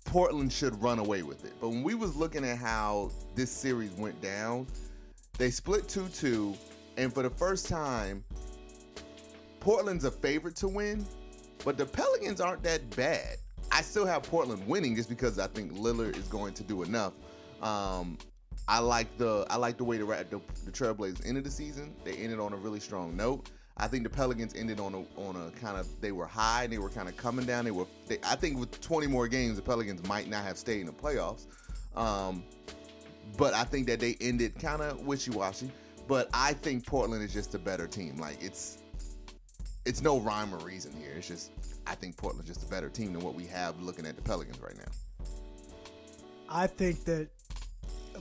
[0.10, 1.54] Portland should run away with it.
[1.62, 4.66] But when we was looking at how this series went down,
[5.38, 6.58] they split 2-2
[6.98, 8.24] and for the first time
[9.60, 11.06] Portland's a favorite to win,
[11.64, 13.38] but the Pelicans aren't that bad.
[13.72, 17.14] I still have Portland winning just because I think Lillard is going to do enough.
[17.62, 18.18] Um,
[18.68, 21.94] I like the I like the way the, the the Trailblazers ended the season.
[22.04, 23.52] They ended on a really strong note.
[23.80, 26.74] I think the Pelicans ended on a on a kind of they were high and
[26.74, 27.64] they were kind of coming down.
[27.64, 30.82] They were they, I think with 20 more games, the Pelicans might not have stayed
[30.82, 31.46] in the playoffs.
[31.96, 32.44] Um,
[33.38, 35.72] but I think that they ended kind of wishy washy.
[36.08, 38.18] But I think Portland is just a better team.
[38.18, 38.80] Like it's
[39.86, 41.14] it's no rhyme or reason here.
[41.16, 41.52] It's just
[41.88, 44.60] I think Portland's just a better team than what we have looking at the Pelicans
[44.60, 44.92] right now.
[46.50, 47.30] I think that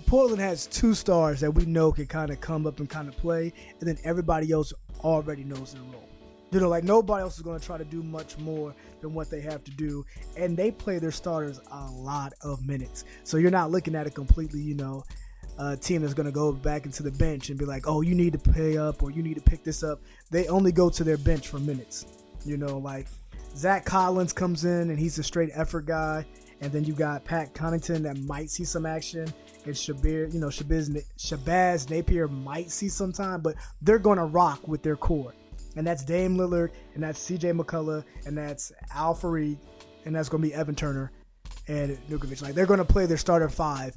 [0.07, 3.17] Portland has two stars that we know can kind of come up and kind of
[3.17, 6.09] play, and then everybody else already knows their role.
[6.51, 9.31] You know, like nobody else is going to try to do much more than what
[9.31, 13.05] they have to do, and they play their starters a lot of minutes.
[13.25, 15.05] So you're not looking at a completely, you know,
[15.81, 18.33] team that's going to go back into the bench and be like, "Oh, you need
[18.33, 21.19] to pay up or you need to pick this up." They only go to their
[21.19, 22.07] bench for minutes.
[22.47, 23.09] You know, like
[23.55, 26.25] Zach Collins comes in and he's a straight effort guy,
[26.61, 29.33] and then you got Pat Connaughton that might see some action,
[29.65, 34.25] and Shabir, you know, Shabazz, Shabazz Napier might see some time, but they're going to
[34.25, 35.35] rock with their core
[35.79, 37.53] and that's Dame Lillard, and that's C.J.
[37.53, 39.59] McCollum, and that's Al Farid,
[40.05, 41.13] and that's going to be Evan Turner
[41.69, 42.43] and Vucevic.
[42.43, 43.95] Like they're going to play their starter five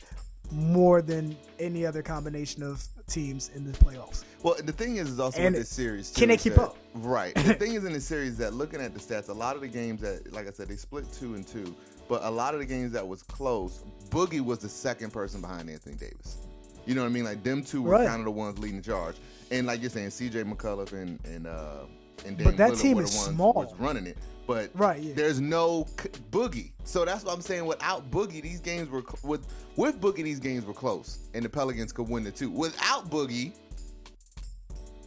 [0.52, 4.26] more than any other combination of teams in the playoffs.
[4.44, 6.12] Well, the thing is, is also And with this series.
[6.12, 6.78] Too, can they keep that- up?
[6.94, 7.34] Right.
[7.34, 9.68] The thing is in the series that looking at the stats, a lot of the
[9.68, 11.76] games that, like I said, they split two and two,
[12.12, 15.70] but a lot of the games that was close, Boogie was the second person behind
[15.70, 16.40] Anthony Davis.
[16.86, 17.24] You know what I mean?
[17.24, 18.06] Like them two were Right.
[18.06, 19.16] kind of the ones leading the charge,
[19.50, 20.44] and like you're saying, C.J.
[20.44, 21.86] McCollum and and uh,
[22.26, 23.54] and But that Lillard team were the is ones small.
[23.54, 24.18] was running it.
[24.46, 25.14] But Right, yeah.
[25.16, 27.66] there's no c- Boogie, so that's what I'm saying.
[27.66, 29.48] Without Boogie, these games were cl- with
[29.78, 32.50] with Boogie, these games were close, and the Pelicans could win the two.
[32.50, 33.54] Without Boogie,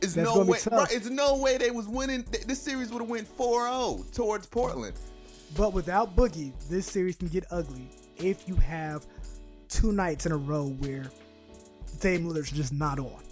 [0.01, 0.59] it's That's no way.
[0.73, 2.25] Right, it's no way they was winning.
[2.47, 4.95] This series would have went 4-0 towards Portland.
[5.57, 9.07] But without Boogie, this series can get ugly if you have
[9.69, 11.05] two nights in a row where
[12.01, 13.23] Dame Lillard's just not on.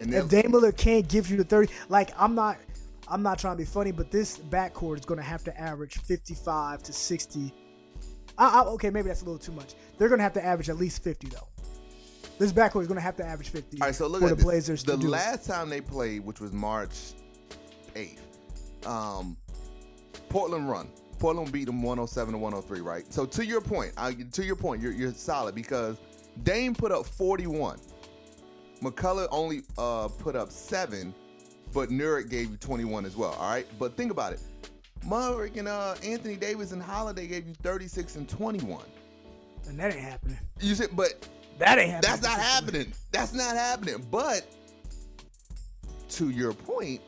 [0.00, 2.58] And if Dame Lillard can't give you the 30, like I'm not
[3.06, 5.98] I'm not trying to be funny, but this backcourt is going to have to average
[5.98, 7.52] 55 to 60.
[8.36, 9.74] I, I, okay, maybe that's a little too much.
[9.98, 11.46] They're going to have to average at least 50 though.
[12.38, 14.30] This backcourt is going to have to average 50 all right, so look for at
[14.30, 14.44] the this.
[14.44, 15.10] Blazers The do it.
[15.10, 17.12] last time they played, which was March
[17.94, 18.18] 8th,
[18.86, 19.36] um,
[20.28, 20.88] Portland run.
[21.18, 23.10] Portland beat them 107 to 103, right?
[23.12, 25.96] So to your point, I, to your point, you're, you're solid because
[26.42, 27.78] Dame put up 41.
[28.82, 31.14] McCollum only uh, put up seven,
[31.72, 33.32] but Nurek gave you 21 as well.
[33.38, 34.40] All right, but think about it.
[35.06, 38.82] Murray and uh, Anthony Davis and Holiday gave you 36 and 21.
[39.68, 40.38] and that ain't happening.
[40.60, 42.10] You said, but That ain't happening.
[42.10, 42.92] that's not happening.
[43.12, 44.06] That's not happening.
[44.10, 44.46] But
[46.10, 47.00] to your point,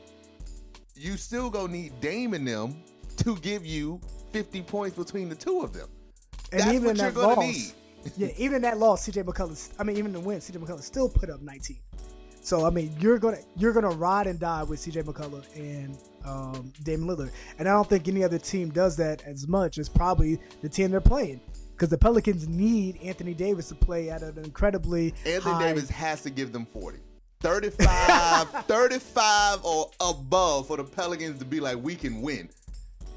[0.95, 2.83] you still gonna need Dame and them
[3.19, 4.01] to give you
[4.33, 5.89] 50 points between the two of them.
[6.53, 7.73] And That's even what in you're gonna loss, need.
[8.17, 9.73] yeah, even in that loss, CJ McCollum.
[9.79, 11.79] I mean, even the win, CJ McCollum still put up 19.
[12.41, 16.73] So I mean, you're gonna you're gonna ride and die with CJ McCollum and um,
[16.85, 20.39] Damian Lillard, and I don't think any other team does that as much as probably
[20.63, 21.41] the team they're playing,
[21.73, 26.23] because the Pelicans need Anthony Davis to play at an incredibly Anthony high- Davis has
[26.23, 26.99] to give them 40.
[27.41, 32.49] 35, 35 or above for the Pelicans to be like, we can win.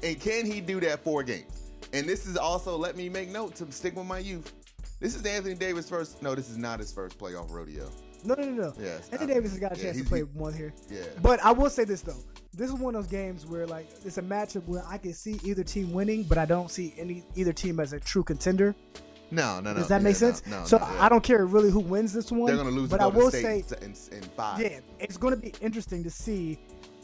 [0.02, 1.70] And can he do that four games?
[1.92, 4.52] And this is also, let me make note to stick with my youth.
[5.00, 7.90] This is Anthony Davis' first, no, this is not his first playoff rodeo.
[8.22, 8.68] No, no, no, no.
[8.78, 10.74] It's Anthony not- Davis has got a yeah, chance to play he- one here.
[10.90, 11.00] Yeah.
[11.22, 12.22] But I will say this though.
[12.52, 15.40] This is one of those games where like it's a matchup where I can see
[15.42, 18.74] either team winning, but I don't see any either team as a true contender.
[19.30, 19.78] No, no, no.
[19.78, 20.44] Does that yeah, make sense?
[20.46, 21.04] No, so no, yeah.
[21.04, 22.46] I don't care really who wins this one.
[22.46, 24.60] They're going to lose But I will say, in, in five.
[24.60, 26.58] yeah, it's going to be interesting to see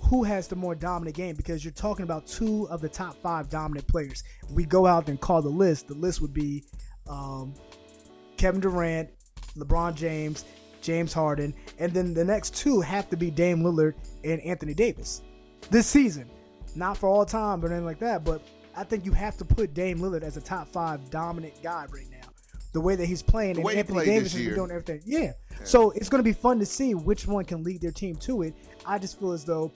[0.08, 3.48] who has the more dominant game because you're talking about two of the top five
[3.48, 4.22] dominant players.
[4.50, 5.88] We go out and call the list.
[5.88, 6.64] The list would be
[7.08, 7.54] um,
[8.36, 9.10] Kevin Durant,
[9.56, 10.44] LeBron James,
[10.80, 15.22] James Harden, and then the next two have to be Dame Lillard and Anthony Davis
[15.70, 16.30] this season.
[16.76, 18.42] Not for all time or anything like that, but
[18.76, 22.08] I think you have to put Dame Lillard as a top five dominant guy right
[22.10, 22.28] now.
[22.72, 25.00] The way that he's playing, The and Anthony Davis has been doing everything.
[25.06, 25.32] Yeah.
[25.64, 28.42] So it's going to be fun to see which one can lead their team to
[28.42, 28.54] it.
[28.84, 29.72] I just feel as though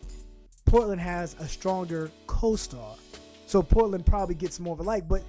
[0.71, 2.95] Portland has a stronger co-star,
[3.47, 5.09] so Portland probably gets more of a like.
[5.09, 5.25] But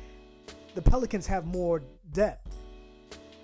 [0.76, 1.82] the Pelicans have more
[2.14, 2.56] depth.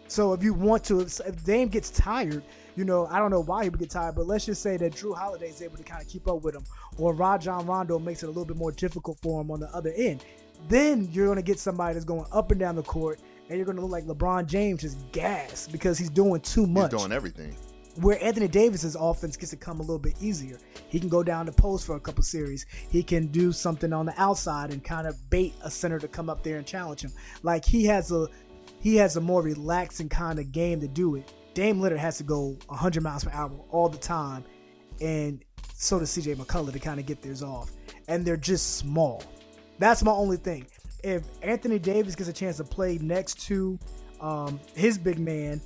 [0.07, 2.43] So if you want to, if Dame gets tired,
[2.75, 4.93] you know, I don't know why he would get tired, but let's just say that
[4.93, 6.63] Jrue Holiday is able to kind of keep up with him,
[6.99, 9.91] or Rajon Rondo makes it a little bit more difficult for him on the other
[9.97, 10.23] end.
[10.69, 13.19] Then you're going to get somebody that's going up and down the court,
[13.49, 16.91] and you're going to look like LeBron James just gas because he's doing too much.
[16.91, 17.55] He's doing everything.
[17.97, 20.57] Where Anthony Davis's offense gets to come a little bit easier.
[20.87, 22.65] He can go down the post for a couple series.
[22.89, 26.29] He can do something on the outside and kind of bait a center to come
[26.29, 27.11] up there and challenge him.
[27.43, 28.27] Like he has a
[28.79, 31.33] he has a more relaxing kind of game to do it.
[31.53, 34.43] Dame Lillard has to go 100 miles per hour all the time,
[35.01, 35.43] and
[35.73, 37.71] so does CJ McCollum to kind of get theirs off.
[38.07, 39.23] And they're just small.
[39.79, 40.67] That's my only thing.
[41.03, 43.79] If Anthony Davis gets a chance to play next to
[44.19, 45.61] um, his big man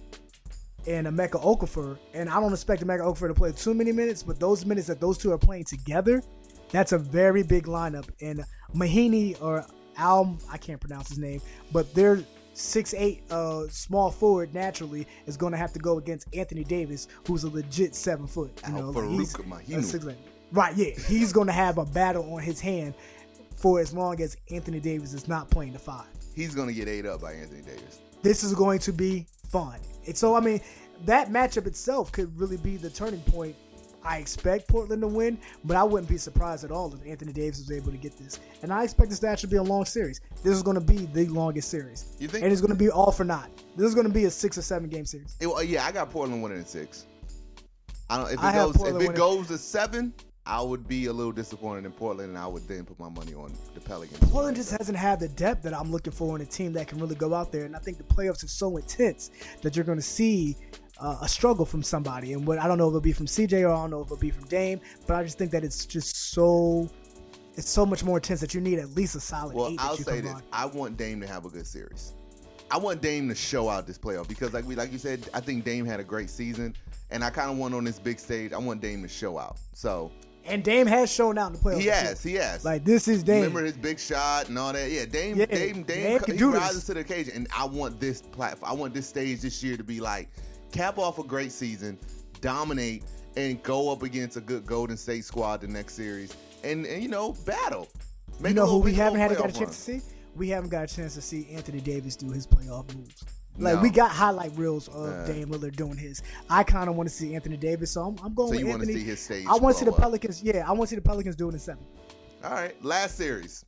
[0.87, 4.39] and Emeka Okafor, and I don't expect Emeka Okafor to play too many minutes, but
[4.39, 6.23] those minutes that those two are playing together,
[6.69, 8.07] that's a very big lineup.
[8.21, 8.43] And
[8.75, 9.65] Mahinmi or
[9.97, 12.23] Al, I can't pronounce his name, but they're
[12.53, 17.07] six eight uh, small forward naturally is going to have to go against Anthony Davis,
[17.25, 18.51] who's a legit seven foot.
[18.67, 19.33] You know, like he's
[20.51, 20.75] right?
[20.75, 22.93] Yeah, he's going to have a battle on his hand
[23.55, 26.07] for as long as Anthony Davis is not playing the five.
[26.33, 27.99] He's going to get ate up by Anthony Davis.
[28.21, 29.79] This is going to be fun.
[30.07, 30.61] And so, I mean,
[31.05, 33.55] that matchup itself could really be the turning point.
[34.03, 37.59] I expect Portland to win, but I wouldn't be surprised at all if Anthony Davis
[37.59, 38.39] was able to get this.
[38.63, 40.21] And I expect this to actually be a long series.
[40.43, 42.15] This is going to be the longest series.
[42.17, 42.43] You think?
[42.43, 43.51] And it's going to be all for naught.
[43.75, 45.37] This is going to be a six or seven game series.
[45.39, 47.05] It, yeah, I got Portland winning in six.
[48.09, 48.27] I don't.
[48.27, 50.13] If it I goes, if it goes to seven,
[50.51, 53.33] I would be a little disappointed in Portland, and I would then put my money
[53.33, 54.19] on the Pelicans.
[54.29, 56.99] Portland just hasn't had the depth that I'm looking for in a team that can
[56.99, 59.31] really go out there, and I think the playoffs are so intense
[59.61, 60.57] that you're going to see
[60.99, 62.33] uh, a struggle from somebody.
[62.33, 64.07] And what I don't know if it'll be from CJ or I don't know if
[64.07, 66.89] it'll be from Dame, but I just think that it's just so
[67.55, 69.55] it's so much more intense that you need at least a solid.
[69.55, 70.43] Well, I'll say this: on.
[70.51, 72.13] I want Dame to have a good series.
[72.69, 75.39] I want Dame to show out this playoff because, like we, like you said, I
[75.39, 76.75] think Dame had a great season,
[77.09, 78.51] and I kind of want on this big stage.
[78.51, 79.57] I want Dame to show out.
[79.73, 80.11] So
[80.45, 81.81] and Dame has shown out in the playoffs.
[81.81, 82.65] He has, he has.
[82.65, 83.41] Like this is Dame.
[83.41, 84.89] Remember his big shot and all that.
[84.89, 86.85] Yeah, Dame, yeah, Dame, Dame, Dame he rises this.
[86.85, 87.33] to the occasion.
[87.35, 88.71] And I want this platform.
[88.71, 90.29] I want this stage this year to be like
[90.71, 91.97] cap off a great season,
[92.39, 93.03] dominate,
[93.37, 97.09] and go up against a good Golden State squad the next series, and, and you
[97.09, 97.87] know battle.
[98.39, 99.67] Make you know who we haven't had got a chance run.
[99.69, 100.01] to see?
[100.35, 103.23] We haven't got a chance to see Anthony Davis do his playoff moves.
[103.57, 103.81] Like no.
[103.81, 106.23] we got highlight reels of uh, Dame Lillard doing his.
[106.49, 108.53] I kind of want to see Anthony Davis, so I'm, I'm going.
[108.53, 109.45] So you want to see his stage?
[109.47, 110.41] I want to see the Pelicans.
[110.41, 111.83] Yeah, I want to see the Pelicans doing it seven.
[112.43, 113.65] All right, last series.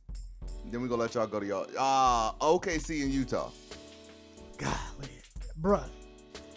[0.70, 1.66] Then we gonna let y'all go to y'all.
[1.78, 3.50] Uh OKC in Utah.
[4.58, 4.74] Golly,
[5.60, 5.84] bruh.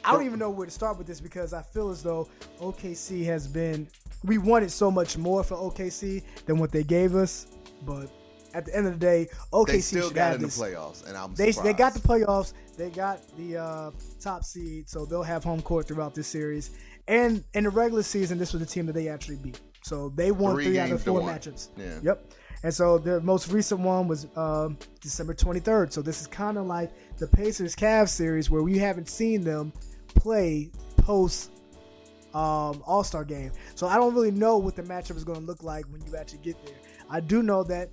[0.03, 2.29] I don't even know where to start with this because I feel as though
[2.61, 3.87] OKC has been.
[4.23, 7.47] We wanted so much more for OKC than what they gave us,
[7.85, 8.09] but
[8.57, 10.57] at the end of the day, OKC they still got in this.
[10.57, 11.75] the playoffs, and I'm they surprised.
[11.75, 12.53] they got the playoffs.
[12.75, 16.71] They got the uh, top seed, so they'll have home court throughout this series.
[17.07, 19.61] And in the regular season, this was the team that they actually beat.
[19.83, 21.69] So they won three, three out of four matchups.
[21.77, 21.99] Yeah.
[22.01, 22.33] Yep.
[22.63, 25.93] And so the most recent one was um, December 23rd.
[25.93, 29.71] So this is kind of like the Pacers Cavs series where we haven't seen them
[30.15, 31.51] play post
[32.33, 33.51] um, All Star game.
[33.75, 36.17] So I don't really know what the matchup is going to look like when you
[36.17, 36.75] actually get there.
[37.09, 37.89] I do know that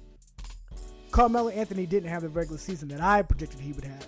[1.15, 4.05] Carmelo Anthony didn't have the regular season that I predicted he would have.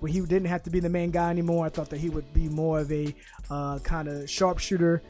[0.00, 1.66] Where he didn't have to be the main guy anymore.
[1.66, 3.14] I thought that he would be more of a
[3.50, 5.02] uh, kind of sharpshooter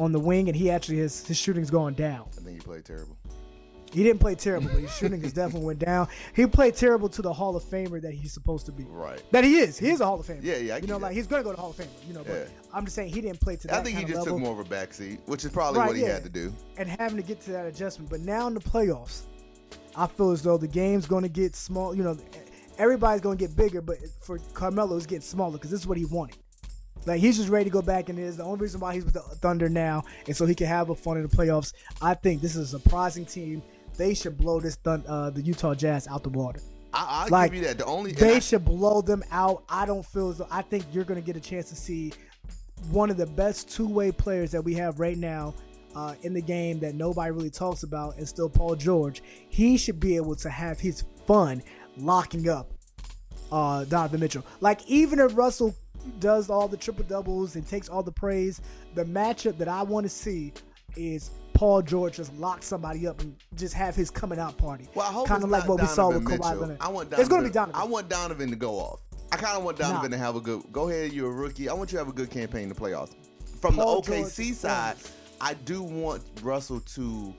[0.00, 2.26] on the wing, and he actually has his shooting's going down.
[2.36, 3.16] I think he played terrible.
[3.92, 6.08] He didn't play terrible, but his shooting has definitely went down.
[6.34, 8.82] He played terrible to the Hall of Famer that he's supposed to be.
[8.88, 9.22] Right.
[9.30, 9.78] That he is.
[9.78, 10.42] He is a Hall of Famer.
[10.42, 10.74] Yeah, yeah.
[10.74, 11.86] I you know, like he's going to go to Hall of Famer.
[12.08, 12.74] You know, but yeah.
[12.74, 13.78] I'm just saying he didn't play to that.
[13.78, 14.34] I think he just level.
[14.34, 16.14] took more of a backseat, which is probably right, what he yeah.
[16.14, 16.52] had to do.
[16.76, 19.26] And having to get to that adjustment, but now in the playoffs,
[19.96, 21.94] I feel as though the game's going to get small.
[21.94, 22.16] You know,
[22.78, 25.98] everybody's going to get bigger, but for Carmelo, it's getting smaller because this is what
[25.98, 26.38] he wanted.
[27.06, 29.14] Like he's just ready to go back and is the only reason why he's with
[29.14, 31.72] the Thunder now, and so he can have a fun in the playoffs.
[32.02, 33.62] I think this is a surprising team.
[33.96, 36.60] They should blow this thun- uh, the Utah Jazz out the water.
[36.92, 37.78] I, will like, give you that.
[37.78, 39.64] The only they I, should blow them out.
[39.68, 42.12] I don't feel as though I think you're going to get a chance to see
[42.90, 45.54] one of the best two way players that we have right now
[45.94, 49.22] uh, in the game that nobody really talks about, and still Paul George.
[49.48, 51.62] He should be able to have his fun
[51.96, 52.70] locking up
[53.52, 54.44] uh, Donovan Mitchell.
[54.60, 55.74] Like even if Russell
[56.18, 58.60] does all the triple doubles and takes all the praise,
[58.94, 60.52] the matchup that I want to see
[60.96, 64.88] is Paul George just lock somebody up and just have his coming out party.
[64.94, 66.78] Well, kind of like what Donovan we saw with Kawhi Leonard.
[66.80, 67.80] I want Donovan, it's going to be Donovan.
[67.80, 69.00] I want Donovan to go off.
[69.32, 70.16] I kind of want Donovan nah.
[70.16, 70.62] to have a good.
[70.72, 71.68] Go ahead, you're a rookie.
[71.68, 73.14] I want you to have a good campaign in the playoffs.
[73.60, 74.96] From Paul the OKC George side,
[75.40, 77.34] I do want Russell to.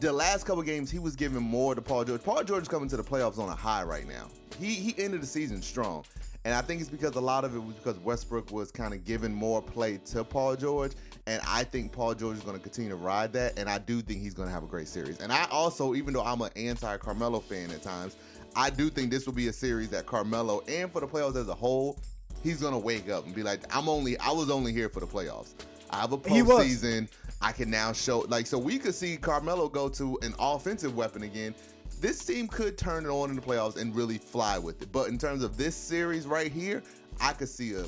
[0.00, 2.22] The last couple games, he was giving more to Paul George.
[2.22, 4.28] Paul George is coming to the playoffs on a high right now.
[4.58, 6.04] He he ended the season strong,
[6.44, 9.04] and I think it's because a lot of it was because Westbrook was kind of
[9.04, 10.92] giving more play to Paul George,
[11.26, 14.00] and I think Paul George is going to continue to ride that, and I do
[14.00, 15.20] think he's going to have a great series.
[15.20, 18.16] And I also, even though I'm an anti Carmelo fan at times,
[18.54, 21.48] I do think this will be a series that Carmelo and for the playoffs as
[21.48, 21.98] a whole,
[22.42, 25.06] he's gonna wake up and be like, I'm only I was only here for the
[25.06, 25.54] playoffs.
[25.90, 27.08] I have a postseason.
[27.42, 31.22] I can now show like so we could see Carmelo go to an offensive weapon
[31.22, 31.54] again.
[32.00, 34.92] This team could turn it on in the playoffs and really fly with it.
[34.92, 36.82] But in terms of this series right here,
[37.20, 37.84] I could see a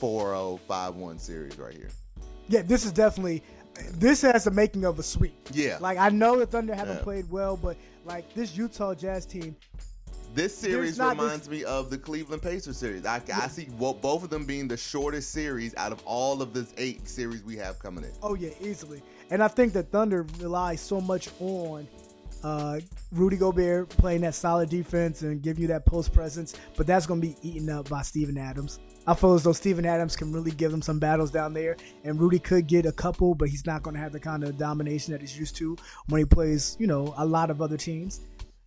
[0.00, 1.88] 4-0, 5-1 series right here.
[2.48, 3.42] Yeah, this is definitely
[3.94, 5.48] this has the making of a sweep.
[5.52, 5.78] Yeah.
[5.80, 7.02] Like I know the Thunder haven't Yeah.
[7.02, 9.54] played well, but like this Utah Jazz team,
[10.38, 13.04] This series not this- reminds me of the Cleveland Pacers series.
[13.04, 16.64] I, I see both of them being the shortest series out of all of the
[16.76, 18.12] eight series we have coming in.
[18.22, 19.02] oh yeah, easily.
[19.32, 21.88] And I think the Thunder relies so much on
[22.44, 22.78] uh,
[23.10, 27.20] Rudy Gobert playing that solid defense and giving you that post presence, but that's going
[27.20, 28.78] to be eaten up by Steven Adams.
[29.08, 32.20] I feel as though Steven Adams can really give them some battles down there, and
[32.20, 35.10] Rudy could get a couple, but he's not going to have the kind of domination
[35.10, 35.76] that he's used to
[36.10, 38.20] when he plays, you know, a lot of other teams.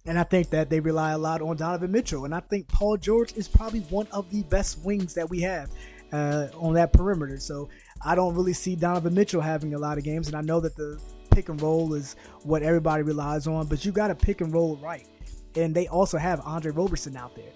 [0.06, 2.26] And I think that they rely a lot on Donovan Mitchell.
[2.26, 5.70] And I think Paul George is probably one of the best wings that we have
[6.12, 7.39] uh, on that perimeter.
[7.39, 7.70] So
[8.04, 10.28] I don't really see Donovan Mitchell having a lot of games.
[10.28, 10.99] And I know that the
[11.30, 14.78] pick and roll is what everybody relies on, but you got to pick and roll
[14.78, 15.06] right.
[15.56, 17.52] And they also have Andre Roberson out there.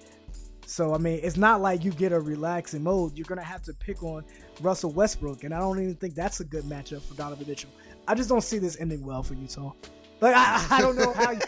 [0.66, 3.16] So I mean, it's not like you get a relaxing mode.
[3.16, 4.26] You're gonna have to pick on
[4.62, 7.70] Russell Westbrook, and I don't even think that's a good matchup for Donovan Mitchell.
[8.08, 9.74] I just don't see this ending well for Utah.
[10.22, 11.32] Like I, I don't know how.
[11.32, 11.40] You,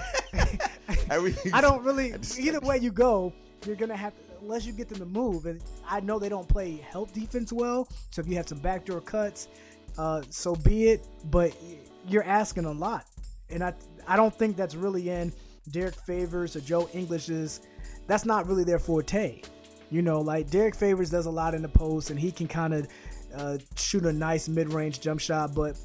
[1.53, 2.13] I don't really.
[2.39, 3.33] Either way you go,
[3.65, 5.45] you're gonna have to unless you get them to move.
[5.45, 7.87] And I know they don't play help defense well.
[8.11, 9.47] So if you have some backdoor cuts,
[9.97, 11.07] uh, so be it.
[11.25, 11.55] But
[12.07, 13.05] you're asking a lot,
[13.49, 13.73] and I
[14.07, 15.33] I don't think that's really in
[15.71, 17.61] Derrick Favors or Joe Ingles's.
[18.07, 19.41] That's not really their forte.
[19.89, 22.73] You know, like Derrick Favors does a lot in the post, and he can kind
[22.73, 22.87] of
[23.35, 25.77] uh, shoot a nice mid-range jump shot, but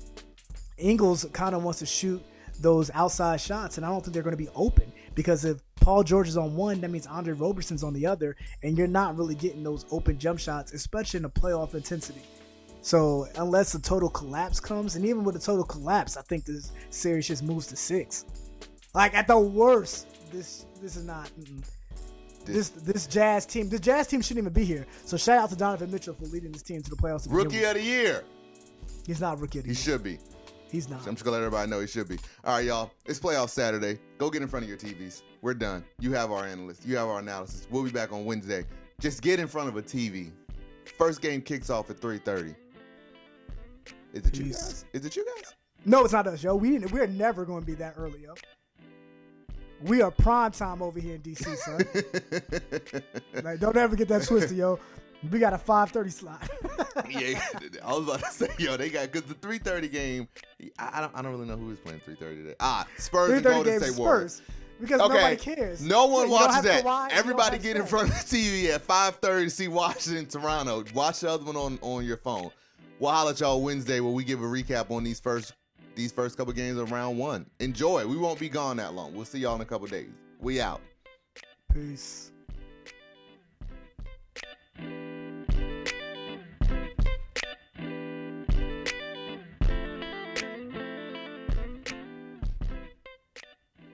[0.79, 2.23] Ingles kind of wants to shoot
[2.61, 6.03] those outside shots, and I don't think they're going to be open because if Paul
[6.05, 9.35] George is on one, that means Andre Roberson's on the other, and you're not really
[9.35, 12.23] getting those open jump shots, especially in a playoff intensity.
[12.83, 16.73] So unless a total collapse comes, and even with a total collapse, I think this
[16.91, 18.25] series just moves to six.
[18.95, 21.31] Like at the worst, this this is not.
[21.41, 21.65] Mm-mm.
[22.45, 24.87] This this Jazz team, the Jazz team shouldn't even be here.
[25.05, 27.27] So shout out to Donovan Mitchell for leading this team to the playoffs.
[27.31, 28.25] Rookie of the year.
[29.07, 29.61] He's not rookie.
[29.61, 29.83] of the He year.
[29.83, 30.19] should be.
[30.73, 31.07] He's not.
[31.07, 32.19] I'm just gonna let everybody know he should be.
[32.45, 32.91] All right, y'all.
[33.05, 33.99] It's playoff Saturday.
[34.17, 35.21] Go get in front of your TVs.
[35.43, 35.85] We're done.
[36.01, 36.87] You have our analysts.
[36.87, 37.67] You have our analysis.
[37.71, 38.65] We'll be back on Wednesday.
[38.99, 40.31] Just get in front of a TV.
[40.97, 42.57] First game kicks off at 3:30.
[44.15, 44.87] Is it you guys?
[44.95, 45.55] Is it you guys?
[45.85, 46.57] No, it's not us, yo.
[46.57, 48.35] We we're never going to be that early, yo.
[49.83, 53.03] We are prime time over here in DC, son.
[53.45, 54.79] like, don't ever get that twisted, yo.
[55.31, 56.49] We got a 5:30 slot.
[57.09, 57.41] yeah,
[57.85, 60.29] I was about to say, yo, they got because the 3:30 game.
[60.79, 62.55] I, I don't, I don't really know who is playing 3:30 today.
[62.61, 64.35] Ah, Spurs and 3:30 Golden State Warriors.
[64.35, 64.47] Spurs
[64.81, 65.15] because Okay.
[65.15, 65.81] nobody cares.
[65.81, 66.85] No one you watches that.
[66.85, 70.85] Kawhi, Everybody get in front of the TV at 5:30 to see Washington, Toronto.
[70.93, 72.51] Watch the other one on, on your phone.
[72.99, 75.53] We'll holler at y'all Wednesday where we give a recap on these first
[75.95, 77.47] these first couple games of round one.
[77.61, 78.07] Enjoy.
[78.07, 79.15] We won't be gone that long.
[79.15, 80.11] We'll see y'all in a couple days.
[80.41, 80.81] We out.
[81.73, 82.32] Peace.